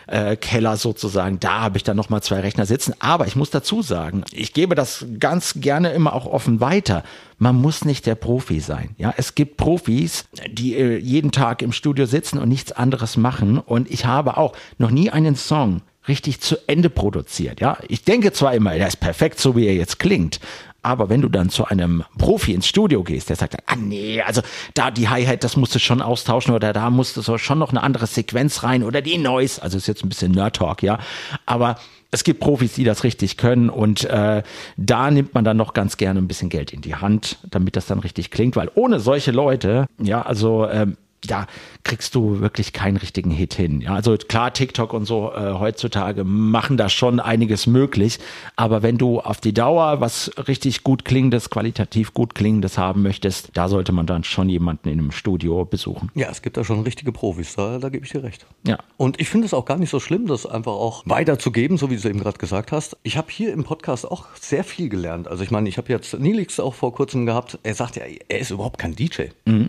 äh, 0.06 0.36
Keller 0.36 0.76
sozusagen, 0.76 1.40
da 1.40 1.60
habe 1.60 1.76
ich 1.76 1.84
dann 1.84 1.96
noch 1.96 2.10
mal 2.10 2.20
zwei 2.22 2.40
Rechner 2.42 2.66
sitzen. 2.66 2.94
Aber 2.98 3.26
ich 3.26 3.36
muss 3.36 3.50
dazu 3.50 3.82
sagen, 3.82 4.24
ich 4.32 4.52
gebe 4.52 4.74
das 4.74 5.06
ganz 5.18 5.54
gerne 5.56 5.92
immer 5.92 6.12
auch 6.12 6.26
offen 6.26 6.60
weiter. 6.60 7.04
Man 7.38 7.56
muss 7.56 7.84
nicht 7.84 8.06
der 8.06 8.14
Profi 8.14 8.60
sein. 8.60 8.94
Ja, 8.98 9.14
es 9.16 9.34
gibt 9.34 9.56
Profis, 9.56 10.26
die 10.48 10.76
äh, 10.76 10.98
jeden 10.98 11.32
Tag 11.32 11.62
im 11.62 11.72
Studio 11.72 12.06
sitzen 12.06 12.38
und 12.38 12.48
nichts 12.48 12.72
anderes 12.72 13.16
machen. 13.16 13.58
Und 13.58 13.90
ich 13.90 14.04
habe 14.04 14.36
auch 14.36 14.54
noch 14.78 14.90
nie 14.90 15.10
einen 15.10 15.36
Song 15.36 15.82
richtig 16.08 16.40
zu 16.40 16.56
Ende 16.66 16.90
produziert. 16.90 17.60
Ja, 17.60 17.78
ich 17.88 18.04
denke 18.04 18.32
zwar 18.32 18.54
immer, 18.54 18.74
der 18.74 18.88
ist 18.88 19.00
perfekt, 19.00 19.38
so 19.38 19.56
wie 19.56 19.66
er 19.66 19.74
jetzt 19.74 19.98
klingt. 19.98 20.40
Aber 20.82 21.08
wenn 21.08 21.22
du 21.22 21.28
dann 21.28 21.48
zu 21.48 21.64
einem 21.64 22.02
Profi 22.18 22.52
ins 22.52 22.66
Studio 22.66 23.04
gehst, 23.04 23.28
der 23.28 23.36
sagt 23.36 23.54
dann, 23.54 23.62
ah 23.66 23.76
nee, 23.76 24.20
also 24.20 24.42
da 24.74 24.90
die 24.90 25.08
Hi-Hat, 25.08 25.44
das 25.44 25.56
musst 25.56 25.74
du 25.76 25.78
schon 25.78 26.02
austauschen 26.02 26.54
oder 26.54 26.72
da 26.72 26.90
musst 26.90 27.16
du 27.16 27.38
schon 27.38 27.58
noch 27.60 27.70
eine 27.70 27.84
andere 27.84 28.08
Sequenz 28.08 28.64
rein 28.64 28.82
oder 28.82 29.00
die 29.00 29.16
Noise. 29.16 29.62
Also 29.62 29.78
ist 29.78 29.86
jetzt 29.86 30.04
ein 30.04 30.08
bisschen 30.08 30.32
Nerd-Talk, 30.32 30.82
ja. 30.82 30.98
Aber 31.46 31.76
es 32.12 32.24
gibt 32.24 32.40
Profis, 32.40 32.74
die 32.74 32.84
das 32.84 33.04
richtig 33.04 33.38
können 33.38 33.70
und 33.70 34.04
äh, 34.04 34.42
da 34.76 35.10
nimmt 35.10 35.34
man 35.34 35.44
dann 35.44 35.56
noch 35.56 35.72
ganz 35.72 35.96
gerne 35.96 36.20
ein 36.20 36.28
bisschen 36.28 36.50
Geld 36.50 36.72
in 36.72 36.82
die 36.82 36.94
Hand, 36.94 37.38
damit 37.50 37.74
das 37.74 37.86
dann 37.86 37.98
richtig 37.98 38.30
klingt, 38.30 38.54
weil 38.54 38.70
ohne 38.74 39.00
solche 39.00 39.32
Leute, 39.32 39.86
ja, 39.98 40.20
also 40.22 40.68
ähm, 40.68 40.96
da 41.26 41.46
kriegst 41.84 42.14
du 42.14 42.40
wirklich 42.40 42.72
keinen 42.72 42.96
richtigen 42.96 43.30
Hit 43.30 43.54
hin. 43.54 43.80
Ja, 43.80 43.94
also 43.94 44.16
klar, 44.16 44.52
TikTok 44.52 44.92
und 44.92 45.04
so 45.04 45.32
äh, 45.32 45.52
heutzutage 45.52 46.24
machen 46.24 46.76
da 46.76 46.88
schon 46.88 47.20
einiges 47.20 47.66
möglich, 47.66 48.18
aber 48.56 48.82
wenn 48.82 48.98
du 48.98 49.20
auf 49.20 49.40
die 49.40 49.54
Dauer 49.54 50.00
was 50.00 50.30
richtig 50.48 50.82
gut 50.82 51.04
klingendes, 51.04 51.50
qualitativ 51.50 52.14
gut 52.14 52.34
klingendes 52.34 52.78
haben 52.78 53.02
möchtest, 53.02 53.50
da 53.54 53.68
sollte 53.68 53.92
man 53.92 54.06
dann 54.06 54.24
schon 54.24 54.48
jemanden 54.48 54.88
in 54.88 54.98
einem 54.98 55.12
Studio 55.12 55.64
besuchen. 55.64 56.10
Ja, 56.14 56.28
es 56.30 56.42
gibt 56.42 56.56
da 56.56 56.64
schon 56.64 56.82
richtige 56.82 57.12
Profis, 57.12 57.54
da, 57.54 57.78
da 57.78 57.88
gebe 57.88 58.04
ich 58.04 58.12
dir 58.12 58.22
recht. 58.22 58.46
Ja. 58.66 58.78
Und 58.96 59.20
ich 59.20 59.28
finde 59.28 59.46
es 59.46 59.54
auch 59.54 59.64
gar 59.64 59.78
nicht 59.78 59.90
so 59.90 60.00
schlimm, 60.00 60.26
das 60.26 60.46
einfach 60.46 60.72
auch 60.72 61.02
weiterzugeben, 61.06 61.78
so 61.78 61.90
wie 61.90 61.96
du 61.96 62.08
eben 62.08 62.20
gerade 62.20 62.38
gesagt 62.38 62.72
hast. 62.72 62.96
Ich 63.02 63.16
habe 63.16 63.28
hier 63.30 63.52
im 63.52 63.64
Podcast 63.64 64.10
auch 64.10 64.26
sehr 64.40 64.64
viel 64.64 64.88
gelernt. 64.88 65.28
Also 65.28 65.44
ich 65.44 65.50
meine, 65.50 65.68
ich 65.68 65.78
habe 65.78 65.92
jetzt 65.92 66.18
Nilix 66.18 66.58
auch 66.58 66.74
vor 66.74 66.94
kurzem 66.94 67.26
gehabt. 67.26 67.58
Er 67.62 67.74
sagt 67.74 67.96
ja, 67.96 68.04
er 68.28 68.38
ist 68.38 68.50
überhaupt 68.50 68.78
kein 68.78 68.94
DJ. 68.94 69.24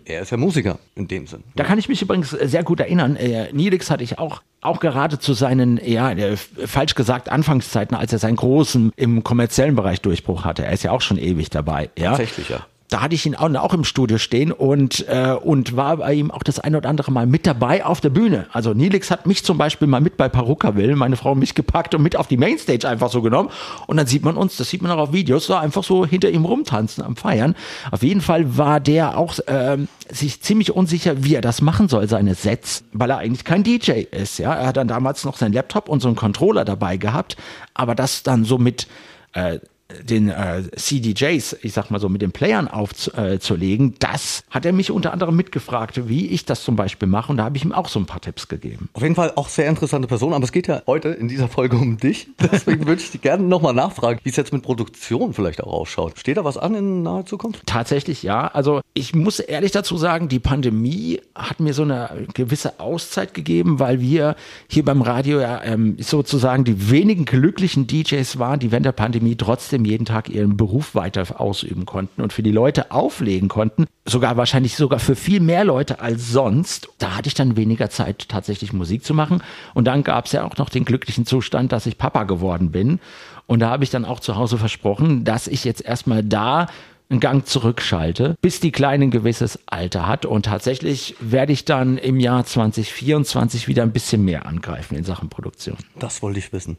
Er 0.05 0.21
ist 0.21 0.31
ja 0.31 0.37
Musiker 0.37 0.79
in 0.95 1.07
dem 1.07 1.27
Sinn. 1.27 1.42
Da 1.55 1.63
kann 1.63 1.77
ich 1.77 1.87
mich 1.89 2.01
übrigens 2.01 2.31
sehr 2.31 2.63
gut 2.63 2.79
erinnern. 2.79 3.15
Äh, 3.15 3.51
Nilix 3.53 3.89
hatte 3.91 4.03
ich 4.03 4.19
auch 4.19 4.41
auch 4.63 4.79
gerade 4.79 5.19
zu 5.19 5.33
seinen, 5.33 5.79
ja, 5.85 6.11
äh, 6.11 6.37
falsch 6.37 6.95
gesagt, 6.95 7.29
Anfangszeiten, 7.29 7.97
als 7.97 8.13
er 8.13 8.19
seinen 8.19 8.37
großen 8.37 8.93
im 8.95 9.23
kommerziellen 9.23 9.75
Bereich 9.75 10.01
Durchbruch 10.01 10.45
hatte. 10.45 10.65
Er 10.65 10.71
ist 10.71 10.83
ja 10.83 10.91
auch 10.91 11.01
schon 11.01 11.17
ewig 11.17 11.49
dabei. 11.49 11.89
Ja? 11.97 12.11
Tatsächlich, 12.11 12.49
ja. 12.49 12.65
Da 12.93 13.01
hatte 13.01 13.15
ich 13.15 13.25
ihn 13.25 13.33
auch, 13.33 13.51
auch 13.55 13.73
im 13.73 13.85
Studio 13.85 14.19
stehen 14.19 14.51
und, 14.51 15.07
äh, 15.07 15.31
und 15.31 15.75
war 15.75 15.97
bei 15.97 16.13
ihm 16.13 16.29
auch 16.29 16.43
das 16.43 16.59
ein 16.59 16.75
oder 16.75 16.89
andere 16.89 17.11
Mal 17.11 17.25
mit 17.25 17.47
dabei 17.47 17.83
auf 17.83 18.01
der 18.01 18.11
Bühne. 18.11 18.45
Also 18.51 18.75
Nilix 18.75 19.09
hat 19.09 19.25
mich 19.25 19.43
zum 19.43 19.57
Beispiel 19.57 19.87
mal 19.87 19.99
mit 19.99 20.15
bei 20.15 20.29
Paruka-Will, 20.29 20.95
meine 20.95 21.15
Frau 21.15 21.33
mich 21.33 21.55
gepackt 21.55 21.95
und 21.95 22.03
mit 22.03 22.15
auf 22.15 22.27
die 22.27 22.37
Mainstage 22.37 22.87
einfach 22.87 23.09
so 23.09 23.23
genommen. 23.23 23.49
Und 23.87 23.97
dann 23.97 24.05
sieht 24.05 24.23
man 24.23 24.37
uns, 24.37 24.57
das 24.57 24.69
sieht 24.69 24.83
man 24.83 24.91
auch 24.91 24.99
auf 24.99 25.11
Videos, 25.11 25.47
da 25.47 25.59
einfach 25.59 25.83
so 25.83 26.05
hinter 26.05 26.29
ihm 26.29 26.45
rumtanzen 26.45 27.03
am 27.03 27.15
Feiern. 27.15 27.55
Auf 27.89 28.03
jeden 28.03 28.21
Fall 28.21 28.59
war 28.59 28.79
der 28.79 29.17
auch 29.17 29.39
ähm, 29.47 29.87
sich 30.11 30.43
ziemlich 30.43 30.69
unsicher, 30.75 31.23
wie 31.23 31.33
er 31.33 31.41
das 31.41 31.63
machen 31.63 31.87
soll, 31.87 32.07
seine 32.07 32.35
Sets, 32.35 32.83
weil 32.93 33.09
er 33.09 33.17
eigentlich 33.17 33.43
kein 33.43 33.63
DJ 33.63 34.03
ist. 34.11 34.37
Ja, 34.37 34.53
er 34.53 34.67
hat 34.67 34.77
dann 34.77 34.87
damals 34.87 35.23
noch 35.23 35.37
seinen 35.37 35.53
Laptop 35.53 35.89
und 35.89 35.99
so 35.99 36.09
einen 36.09 36.15
Controller 36.15 36.63
dabei 36.63 36.97
gehabt, 36.97 37.37
aber 37.73 37.95
das 37.95 38.21
dann 38.21 38.45
so 38.45 38.59
mit 38.59 38.85
äh, 39.33 39.57
den 40.01 40.29
äh, 40.29 40.63
CDJs, 40.75 41.57
ich 41.61 41.73
sag 41.73 41.91
mal 41.91 41.99
so, 41.99 42.09
mit 42.09 42.21
den 42.21 42.31
Playern 42.31 42.67
aufzulegen, 42.67 43.95
das 43.99 44.43
hat 44.49 44.65
er 44.65 44.73
mich 44.73 44.91
unter 44.91 45.13
anderem 45.13 45.35
mitgefragt, 45.35 46.07
wie 46.07 46.27
ich 46.27 46.45
das 46.45 46.63
zum 46.63 46.75
Beispiel 46.75 47.07
mache. 47.07 47.31
Und 47.31 47.37
da 47.37 47.45
habe 47.45 47.57
ich 47.57 47.65
ihm 47.65 47.71
auch 47.71 47.87
so 47.87 47.99
ein 47.99 48.05
paar 48.05 48.21
Tipps 48.21 48.47
gegeben. 48.47 48.89
Auf 48.93 49.01
jeden 49.01 49.15
Fall 49.15 49.33
auch 49.35 49.49
sehr 49.49 49.69
interessante 49.69 50.07
Person, 50.07 50.33
aber 50.33 50.43
es 50.43 50.51
geht 50.51 50.67
ja 50.67 50.81
heute 50.87 51.09
in 51.09 51.27
dieser 51.27 51.47
Folge 51.47 51.77
um 51.77 51.97
dich. 51.97 52.27
Deswegen 52.51 52.85
würde 52.87 53.01
ich 53.01 53.11
dich 53.11 53.21
gerne 53.21 53.43
nochmal 53.43 53.73
nachfragen, 53.73 54.19
wie 54.23 54.29
es 54.29 54.35
jetzt 54.35 54.53
mit 54.53 54.63
Produktion 54.63 55.33
vielleicht 55.33 55.63
auch 55.63 55.73
ausschaut. 55.73 56.19
Steht 56.19 56.37
da 56.37 56.43
was 56.43 56.57
an 56.57 56.75
in 56.75 57.03
naher 57.03 57.25
Zukunft? 57.25 57.61
Tatsächlich 57.65 58.23
ja. 58.23 58.47
Also 58.47 58.81
ich 58.93 59.15
muss 59.15 59.39
ehrlich 59.39 59.71
dazu 59.71 59.97
sagen, 59.97 60.29
die 60.29 60.39
Pandemie 60.39 61.21
hat 61.35 61.59
mir 61.59 61.73
so 61.73 61.83
eine 61.83 62.27
gewisse 62.33 62.79
Auszeit 62.79 63.33
gegeben, 63.33 63.79
weil 63.79 64.01
wir 64.01 64.35
hier 64.67 64.85
beim 64.85 65.01
Radio 65.01 65.39
ja 65.39 65.63
ähm, 65.63 65.97
sozusagen 65.99 66.63
die 66.63 66.89
wenigen 66.89 67.25
glücklichen 67.25 67.87
DJs 67.87 68.39
waren, 68.39 68.59
die 68.59 68.71
während 68.71 68.85
der 68.85 68.91
Pandemie 68.91 69.35
trotzdem 69.35 69.82
jeden 69.85 70.05
Tag 70.05 70.29
ihren 70.29 70.57
Beruf 70.57 70.95
weiter 70.95 71.39
ausüben 71.39 71.85
konnten 71.85 72.21
und 72.21 72.33
für 72.33 72.43
die 72.43 72.51
Leute 72.51 72.91
auflegen 72.91 73.49
konnten. 73.49 73.85
Sogar 74.05 74.37
wahrscheinlich 74.37 74.75
sogar 74.75 74.99
für 74.99 75.15
viel 75.15 75.39
mehr 75.39 75.63
Leute 75.63 75.99
als 75.99 76.31
sonst. 76.31 76.89
Da 76.99 77.15
hatte 77.17 77.27
ich 77.27 77.33
dann 77.33 77.55
weniger 77.55 77.89
Zeit, 77.89 78.27
tatsächlich 78.29 78.73
Musik 78.73 79.03
zu 79.03 79.13
machen. 79.13 79.41
Und 79.73 79.85
dann 79.85 80.03
gab 80.03 80.25
es 80.25 80.31
ja 80.31 80.43
auch 80.43 80.57
noch 80.57 80.69
den 80.69 80.85
glücklichen 80.85 81.25
Zustand, 81.25 81.71
dass 81.71 81.85
ich 81.85 81.97
Papa 81.97 82.23
geworden 82.23 82.71
bin. 82.71 82.99
Und 83.45 83.59
da 83.59 83.69
habe 83.69 83.83
ich 83.83 83.89
dann 83.89 84.05
auch 84.05 84.19
zu 84.19 84.35
Hause 84.35 84.57
versprochen, 84.57 85.25
dass 85.25 85.47
ich 85.47 85.63
jetzt 85.63 85.83
erstmal 85.83 86.23
da 86.23 86.67
einen 87.09 87.19
Gang 87.19 87.45
zurückschalte, 87.45 88.35
bis 88.41 88.59
die 88.59 88.71
Kleine 88.71 89.05
ein 89.05 89.11
gewisses 89.11 89.59
Alter 89.65 90.07
hat. 90.07 90.25
Und 90.25 90.45
tatsächlich 90.45 91.15
werde 91.19 91.53
ich 91.53 91.65
dann 91.65 91.97
im 91.97 92.19
Jahr 92.19 92.45
2024 92.45 93.67
wieder 93.67 93.83
ein 93.83 93.91
bisschen 93.91 94.25
mehr 94.25 94.45
angreifen 94.45 94.95
in 94.95 95.03
Sachen 95.03 95.29
Produktion. 95.29 95.77
Das 95.99 96.21
wollte 96.21 96.39
ich 96.39 96.51
wissen. 96.53 96.77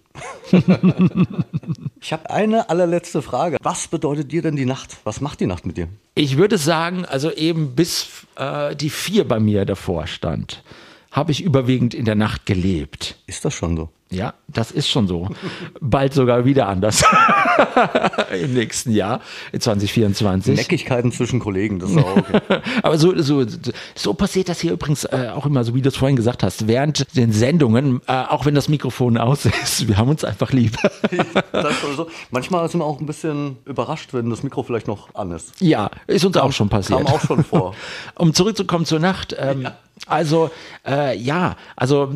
ich 2.01 2.13
habe 2.13 2.31
eine 2.31 2.69
allerletzte 2.69 3.23
Frage. 3.23 3.59
Was 3.63 3.89
bedeutet 3.89 4.33
dir 4.33 4.43
denn 4.43 4.57
die 4.57 4.67
Nacht? 4.67 4.97
Was 5.05 5.21
macht 5.21 5.41
die 5.41 5.47
Nacht 5.47 5.67
mit 5.67 5.77
dir? 5.77 5.89
Ich 6.15 6.37
würde 6.37 6.59
sagen, 6.59 7.05
also 7.05 7.31
eben 7.31 7.75
bis 7.75 8.27
äh, 8.37 8.75
die 8.77 8.91
vier 8.91 9.27
bei 9.27 9.41
mir 9.41 9.65
davor 9.65 10.07
stand, 10.07 10.63
habe 11.15 11.31
ich 11.31 11.43
überwiegend 11.45 11.95
in 11.95 12.05
der 12.05 12.17
Nacht 12.17 12.45
gelebt. 12.45 13.17
Ist 13.27 13.45
das 13.45 13.55
schon 13.55 13.77
so? 13.77 13.89
Ja, 14.11 14.35
das 14.49 14.71
ist 14.71 14.89
schon 14.89 15.07
so. 15.07 15.29
Bald 15.81 16.13
sogar 16.13 16.45
wieder 16.45 16.69
anders. 16.69 17.05
Im 18.43 18.55
nächsten 18.55 18.91
Jahr, 18.91 19.21
in 19.53 19.61
2024. 19.61 20.57
Neckigkeiten 20.57 21.13
zwischen 21.13 21.39
Kollegen, 21.39 21.79
das 21.79 21.91
ist 21.91 21.99
auch 21.99 22.17
okay. 22.17 22.41
Aber 22.83 22.99
so, 22.99 23.17
so, 23.23 23.45
so 23.95 24.15
passiert 24.15 24.49
das 24.49 24.61
hier 24.61 24.73
übrigens 24.73 25.05
äh, 25.05 25.31
auch 25.35 25.47
immer, 25.47 25.63
so 25.63 25.75
wie 25.75 25.83
du 25.83 25.89
es 25.89 25.97
vorhin 25.97 26.17
gesagt 26.17 26.43
hast, 26.43 26.67
während 26.67 27.17
den 27.17 27.33
Sendungen, 27.33 28.01
äh, 28.07 28.25
auch 28.29 28.45
wenn 28.45 28.57
das 28.57 28.69
Mikrofon 28.69 29.17
aus 29.17 29.47
ist, 29.47 29.89
wir 29.89 29.97
haben 29.97 30.09
uns 30.09 30.25
einfach 30.25 30.53
lieb. 30.53 30.77
also, 31.53 32.09
manchmal 32.31 32.69
sind 32.69 32.81
wir 32.81 32.85
auch 32.85 33.01
ein 33.01 33.07
bisschen 33.07 33.57
überrascht, 33.67 34.15
wenn 34.15 34.31
das 34.31 34.43
Mikro 34.43 34.65
vielleicht 34.65 34.89
noch 34.89 35.15
an 35.15 35.31
ist. 35.31 35.61
ja, 35.61 35.91
ist 36.09 36.25
uns 36.25 36.37
auch 36.37 36.53
schon 36.53 36.69
passiert. 36.69 37.05
Kam 37.05 37.15
auch 37.15 37.21
schon 37.21 37.45
vor. 37.45 37.75
Um 38.17 38.35
zurückzukommen 38.35 38.85
zur 38.85 38.99
Nacht, 38.99 39.35
ähm, 39.39 39.69
Also 40.07 40.51
äh, 40.87 41.17
ja, 41.17 41.57
also 41.77 42.13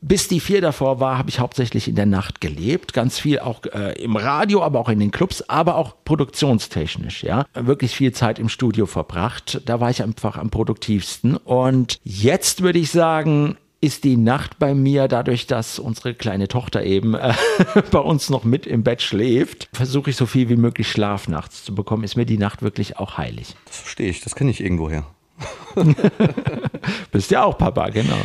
bis 0.00 0.28
die 0.28 0.40
vier 0.40 0.60
davor 0.60 1.00
war, 1.00 1.18
habe 1.18 1.30
ich 1.30 1.40
hauptsächlich 1.40 1.88
in 1.88 1.96
der 1.96 2.06
Nacht 2.06 2.40
gelebt, 2.40 2.92
ganz 2.92 3.18
viel 3.18 3.38
auch 3.38 3.64
äh, 3.72 4.00
im 4.02 4.16
Radio, 4.16 4.62
aber 4.62 4.78
auch 4.80 4.88
in 4.88 5.00
den 5.00 5.10
Clubs, 5.10 5.42
aber 5.48 5.76
auch 5.76 5.96
produktionstechnisch, 6.04 7.24
ja, 7.24 7.46
wirklich 7.54 7.96
viel 7.96 8.12
Zeit 8.12 8.38
im 8.38 8.48
Studio 8.48 8.86
verbracht. 8.86 9.62
Da 9.64 9.80
war 9.80 9.90
ich 9.90 10.02
einfach 10.02 10.36
am 10.36 10.50
produktivsten 10.50 11.36
und 11.36 11.98
jetzt 12.04 12.62
würde 12.62 12.78
ich 12.78 12.90
sagen, 12.90 13.56
ist 13.80 14.04
die 14.04 14.16
Nacht 14.16 14.60
bei 14.60 14.74
mir, 14.74 15.08
dadurch, 15.08 15.48
dass 15.48 15.80
unsere 15.80 16.14
kleine 16.14 16.46
Tochter 16.46 16.84
eben 16.84 17.14
äh, 17.14 17.34
bei 17.90 17.98
uns 17.98 18.30
noch 18.30 18.44
mit 18.44 18.64
im 18.66 18.84
Bett 18.84 19.02
schläft, 19.02 19.68
versuche 19.72 20.10
ich 20.10 20.16
so 20.16 20.26
viel 20.26 20.48
wie 20.48 20.56
möglich 20.56 20.88
Schlaf 20.88 21.26
nachts 21.26 21.64
zu 21.64 21.74
bekommen, 21.74 22.04
ist 22.04 22.16
mir 22.16 22.24
die 22.24 22.38
Nacht 22.38 22.62
wirklich 22.62 22.98
auch 22.98 23.18
heilig. 23.18 23.56
Das 23.66 23.78
verstehe 23.78 24.08
ich, 24.08 24.20
das 24.20 24.36
kenne 24.36 24.52
ich 24.52 24.60
irgendwoher. 24.60 25.04
Bist 27.12 27.30
ja 27.30 27.44
auch 27.44 27.56
Papa, 27.58 27.88
genau. 27.90 28.18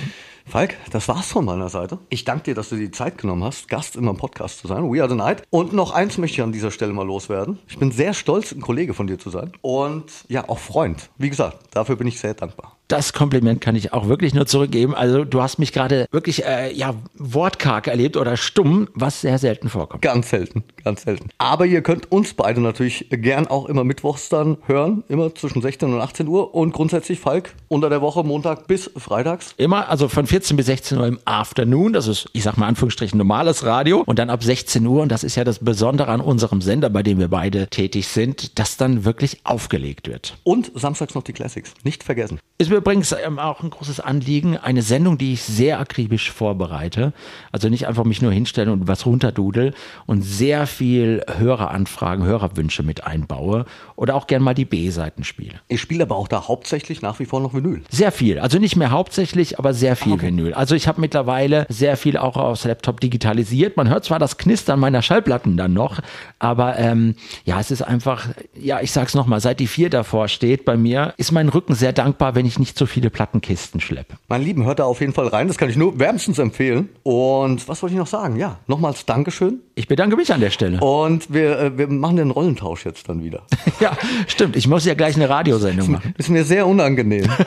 Falk, 0.46 0.76
das 0.92 1.10
war's 1.10 1.28
von 1.28 1.44
meiner 1.44 1.68
Seite. 1.68 2.00
Ich 2.10 2.24
danke 2.24 2.44
dir, 2.46 2.56
dass 2.56 2.70
du 2.70 2.76
dir 2.76 2.86
die 2.86 2.92
Zeit 2.92 3.18
genommen 3.18 3.44
hast, 3.44 3.68
Gast 3.68 3.98
in 3.98 4.06
meinem 4.06 4.16
Podcast 4.16 4.60
zu 4.60 4.68
sein. 4.68 4.90
We 4.90 5.02
are 5.02 5.10
the 5.10 5.16
night. 5.16 5.44
Und 5.50 5.74
noch 5.74 5.92
eins 5.92 6.18
möchte 6.18 6.36
ich 6.36 6.42
an 6.42 6.54
dieser 6.54 6.72
Stelle 6.72 6.94
mal 6.94 7.06
loswerden. 7.06 7.60
Ich 7.68 7.78
bin 7.78 7.92
sehr 7.92 8.14
stolz, 8.14 8.54
ein 8.54 8.62
Kollege 8.62 8.94
von 8.94 9.08
dir 9.08 9.20
zu 9.20 9.30
sein. 9.30 9.52
Und 9.62 10.06
ja, 10.30 10.48
auch 10.48 10.60
Freund. 10.60 11.10
Wie 11.18 11.30
gesagt, 11.30 11.58
dafür 11.72 11.98
bin 11.98 12.08
ich 12.08 12.20
sehr 12.20 12.34
dankbar 12.34 12.77
das 12.88 13.14
Kompliment 13.14 13.62
kann 13.62 13.76
ich 13.76 13.94
auch 13.94 14.08
wirklich 14.08 14.34
nur 14.34 14.46
zurückgeben. 14.46 14.96
Also 14.96 15.26
du 15.26 15.42
hast 15.42 15.60
mich 15.60 15.74
gerade 15.74 16.08
wirklich 16.12 16.46
äh, 16.46 16.74
ja 16.74 16.94
wortkarg 17.16 17.88
erlebt 17.88 18.18
oder 18.18 18.38
stumm, 18.38 18.88
was 18.94 19.22
sehr 19.22 19.38
selten 19.38 19.70
vorkommt. 19.70 20.02
Ganz 20.02 20.30
selten, 20.30 20.64
ganz 20.84 21.04
selten. 21.04 21.30
Aber 21.38 21.66
ihr 21.66 21.82
könnt 21.82 22.12
uns 22.12 22.34
beide 22.34 22.62
natürlich 22.62 23.08
gern 23.10 23.48
auch 23.48 23.66
immer 23.66 23.84
mittwochs 23.84 24.30
dann 24.30 24.58
hören, 24.66 25.04
immer 25.10 25.34
zwischen 25.36 25.62
16 25.62 25.94
und 25.94 26.00
18 26.00 26.28
Uhr 26.28 26.56
und 26.56 26.72
grundsätzlich 26.72 27.20
Falk 27.20 27.54
unter 27.68 27.90
der 27.90 28.02
Woche 28.02 28.24
Montag 28.24 28.68
bis 28.68 28.90
Freitags. 28.96 29.54
Immer, 29.58 29.90
also 29.90 30.08
von 30.08 30.26
14 30.26 30.56
bis 30.56 30.68
16 30.68 30.98
Uhr 30.98 31.08
im 31.08 31.20
Afternoon, 31.26 31.94
das 31.94 32.08
ist, 32.08 32.30
ich 32.34 32.44
sag 32.44 32.58
mal 32.58 32.68
Anführungsstrichen 32.68 33.18
normales 33.18 33.66
Radio 33.66 34.04
und 34.06 34.20
dann 34.20 34.30
ab 34.30 34.44
16 34.44 34.86
Uhr 34.86 35.02
und 35.02 35.12
das 35.12 35.24
ist 35.24 35.36
ja 35.36 35.44
das 35.44 35.60
Besondere 35.60 36.10
an 36.10 36.22
unserem 36.22 36.62
Sender, 36.62 36.90
bei 36.90 37.04
dem 37.04 37.20
wir 37.20 37.28
beide 37.28 37.68
tätig 37.68 38.08
sind, 38.08 38.58
dass 38.60 38.78
dann 38.78 39.04
wirklich 39.04 39.42
aufgelegt 39.44 40.08
wird. 40.08 40.38
Und 40.44 40.72
samstags 40.76 41.16
noch 41.16 41.24
die 41.24 41.34
Classics, 41.34 41.74
nicht 41.84 42.04
vergessen. 42.04 42.40
Ist 42.60 42.72
mir 42.72 42.77
übrigens 42.78 43.12
ähm, 43.12 43.40
auch 43.40 43.62
ein 43.62 43.70
großes 43.70 44.00
Anliegen, 44.00 44.58
eine 44.58 44.82
Sendung, 44.82 45.18
die 45.18 45.34
ich 45.34 45.44
sehr 45.44 45.80
akribisch 45.80 46.32
vorbereite. 46.32 47.14
Also 47.52 47.70
nicht 47.70 47.88
einfach 47.88 48.04
mich 48.04 48.22
nur 48.22 48.32
hinstellen 48.32 48.70
und 48.70 48.88
was 48.88 49.06
runterdudel 49.06 49.74
und 50.06 50.22
sehr 50.22 50.68
viel 50.68 51.24
Höreranfragen, 51.38 52.26
Hörerwünsche 52.26 52.84
mit 52.84 53.06
einbaue 53.06 53.66
oder 53.96 54.16
auch 54.16 54.28
gern 54.28 54.42
mal 54.42 54.54
die 54.54 54.66
B-Seiten 54.66 55.24
spiele. 55.24 55.56
Ich 55.68 55.82
spiele 55.82 56.04
aber 56.04 56.16
auch 56.16 56.28
da 56.28 56.48
hauptsächlich 56.48 57.02
nach 57.02 57.20
wie 57.20 57.26
vor 57.26 57.40
noch 57.40 57.54
Vinyl. 57.54 57.82
Sehr 57.90 58.12
viel. 58.12 58.40
Also 58.40 58.60
nicht 58.60 58.76
mehr 58.76 58.92
hauptsächlich, 58.92 59.60
aber 59.60 59.74
sehr 59.74 59.96
viel 59.96 60.14
okay. 60.14 60.28
Vinyl. 60.28 60.54
Also 60.54 60.76
ich 60.76 60.88
habe 60.88 61.02
mittlerweile 61.02 61.66
sehr 61.70 61.98
viel 61.98 62.18
auch 62.18 62.38
aufs 62.38 62.66
Laptop 62.66 63.00
digitalisiert. 63.00 63.78
Man 63.78 63.90
hört 63.90 64.06
zwar 64.06 64.20
das 64.20 64.38
Knistern 64.38 64.80
meiner 64.80 65.02
Schallplatten 65.02 65.58
dann 65.58 65.74
noch, 65.74 66.00
aber 66.40 66.78
ähm, 66.78 67.16
ja, 67.46 67.60
es 67.60 67.72
ist 67.72 67.82
einfach, 67.82 68.28
ja, 68.60 68.82
ich 68.82 68.92
sag's 68.92 69.16
nochmal, 69.16 69.40
seit 69.40 69.60
die 69.60 69.68
vier 69.68 69.90
davor 69.90 70.28
steht 70.28 70.66
bei 70.66 70.78
mir, 70.78 71.14
ist 71.18 71.32
mein 71.32 71.50
Rücken 71.50 71.76
sehr 71.76 71.94
dankbar, 71.94 72.36
wenn 72.36 72.46
ich 72.46 72.60
nicht 72.60 72.67
so 72.76 72.88
viele 72.88 73.12
Plattenkisten 73.12 73.80
schleppe. 73.80 74.16
Mein 74.28 74.42
Lieben, 74.42 74.66
hört 74.66 74.80
da 74.80 74.86
auf 74.86 75.00
jeden 75.00 75.14
Fall 75.14 75.28
rein. 75.28 75.48
Das 75.48 75.58
kann 75.60 75.70
ich 75.70 75.78
nur 75.78 76.00
wärmstens 76.00 76.40
empfehlen. 76.40 76.90
Und 77.04 77.68
was 77.68 77.84
wollte 77.84 77.94
ich 77.94 78.00
noch 78.00 78.08
sagen? 78.08 78.36
Ja, 78.38 78.60
nochmals 78.66 79.06
Dankeschön. 79.06 79.60
Ich 79.76 79.88
bedanke 79.88 80.16
mich 80.16 80.34
an 80.34 80.40
der 80.40 80.50
Stelle. 80.50 80.80
Und 80.80 81.32
wir, 81.32 81.60
äh, 81.60 81.78
wir 81.78 81.88
machen 81.88 82.16
den 82.18 82.32
Rollentausch 82.32 82.86
jetzt 82.86 83.08
dann 83.08 83.24
wieder. 83.24 83.44
ja, 83.80 83.96
stimmt. 84.26 84.56
Ich 84.56 84.68
muss 84.68 84.86
ja 84.86 84.96
gleich 84.96 85.16
eine 85.16 85.30
Radiosendung 85.30 85.92
machen. 85.92 86.16
Ist 86.18 86.30
mir 86.30 86.44
sehr 86.44 86.66
unangenehm. 86.66 87.30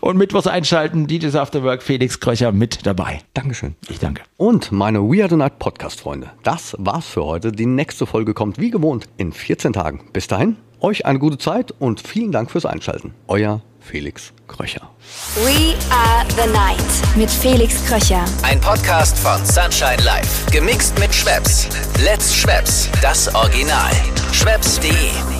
Und 0.00 0.18
Mittwochs 0.18 0.46
einschalten, 0.46 1.06
Dietes 1.06 1.34
Afterwork, 1.34 1.82
Felix 1.82 2.20
Kröcher 2.20 2.52
mit 2.52 2.84
dabei. 2.84 3.20
Dankeschön. 3.32 3.74
Ich 3.88 3.98
danke. 3.98 4.22
Und 4.36 4.72
meine 4.72 5.00
We 5.00 5.22
Are 5.22 5.30
the 5.30 5.36
Night 5.36 5.58
Podcast-Freunde, 5.58 6.30
das 6.42 6.76
war's 6.78 7.06
für 7.06 7.24
heute. 7.24 7.52
Die 7.52 7.66
nächste 7.66 8.06
Folge 8.06 8.34
kommt 8.34 8.58
wie 8.58 8.70
gewohnt 8.70 9.08
in 9.16 9.32
14 9.32 9.72
Tagen. 9.72 10.00
Bis 10.12 10.26
dahin, 10.26 10.56
euch 10.84 11.06
eine 11.06 11.18
gute 11.18 11.38
Zeit 11.38 11.72
und 11.78 12.00
vielen 12.00 12.30
Dank 12.30 12.50
fürs 12.50 12.66
Einschalten. 12.66 13.14
Euer 13.26 13.62
Felix 13.80 14.32
Kröcher. 14.46 14.90
We 15.36 15.74
are 15.90 16.24
the 16.36 16.46
night 16.52 17.16
mit 17.16 17.30
Felix 17.30 17.84
Kröcher. 17.86 18.24
Ein 18.42 18.60
Podcast 18.60 19.18
von 19.18 19.44
Sunshine 19.44 20.02
Life. 20.04 20.50
Gemixt 20.50 20.98
mit 20.98 21.14
Schwepps. 21.14 21.68
Let's 22.04 22.34
Schwepps. 22.34 22.88
Das 23.00 23.34
Original. 23.34 23.92
Schwepps.de 24.32 25.34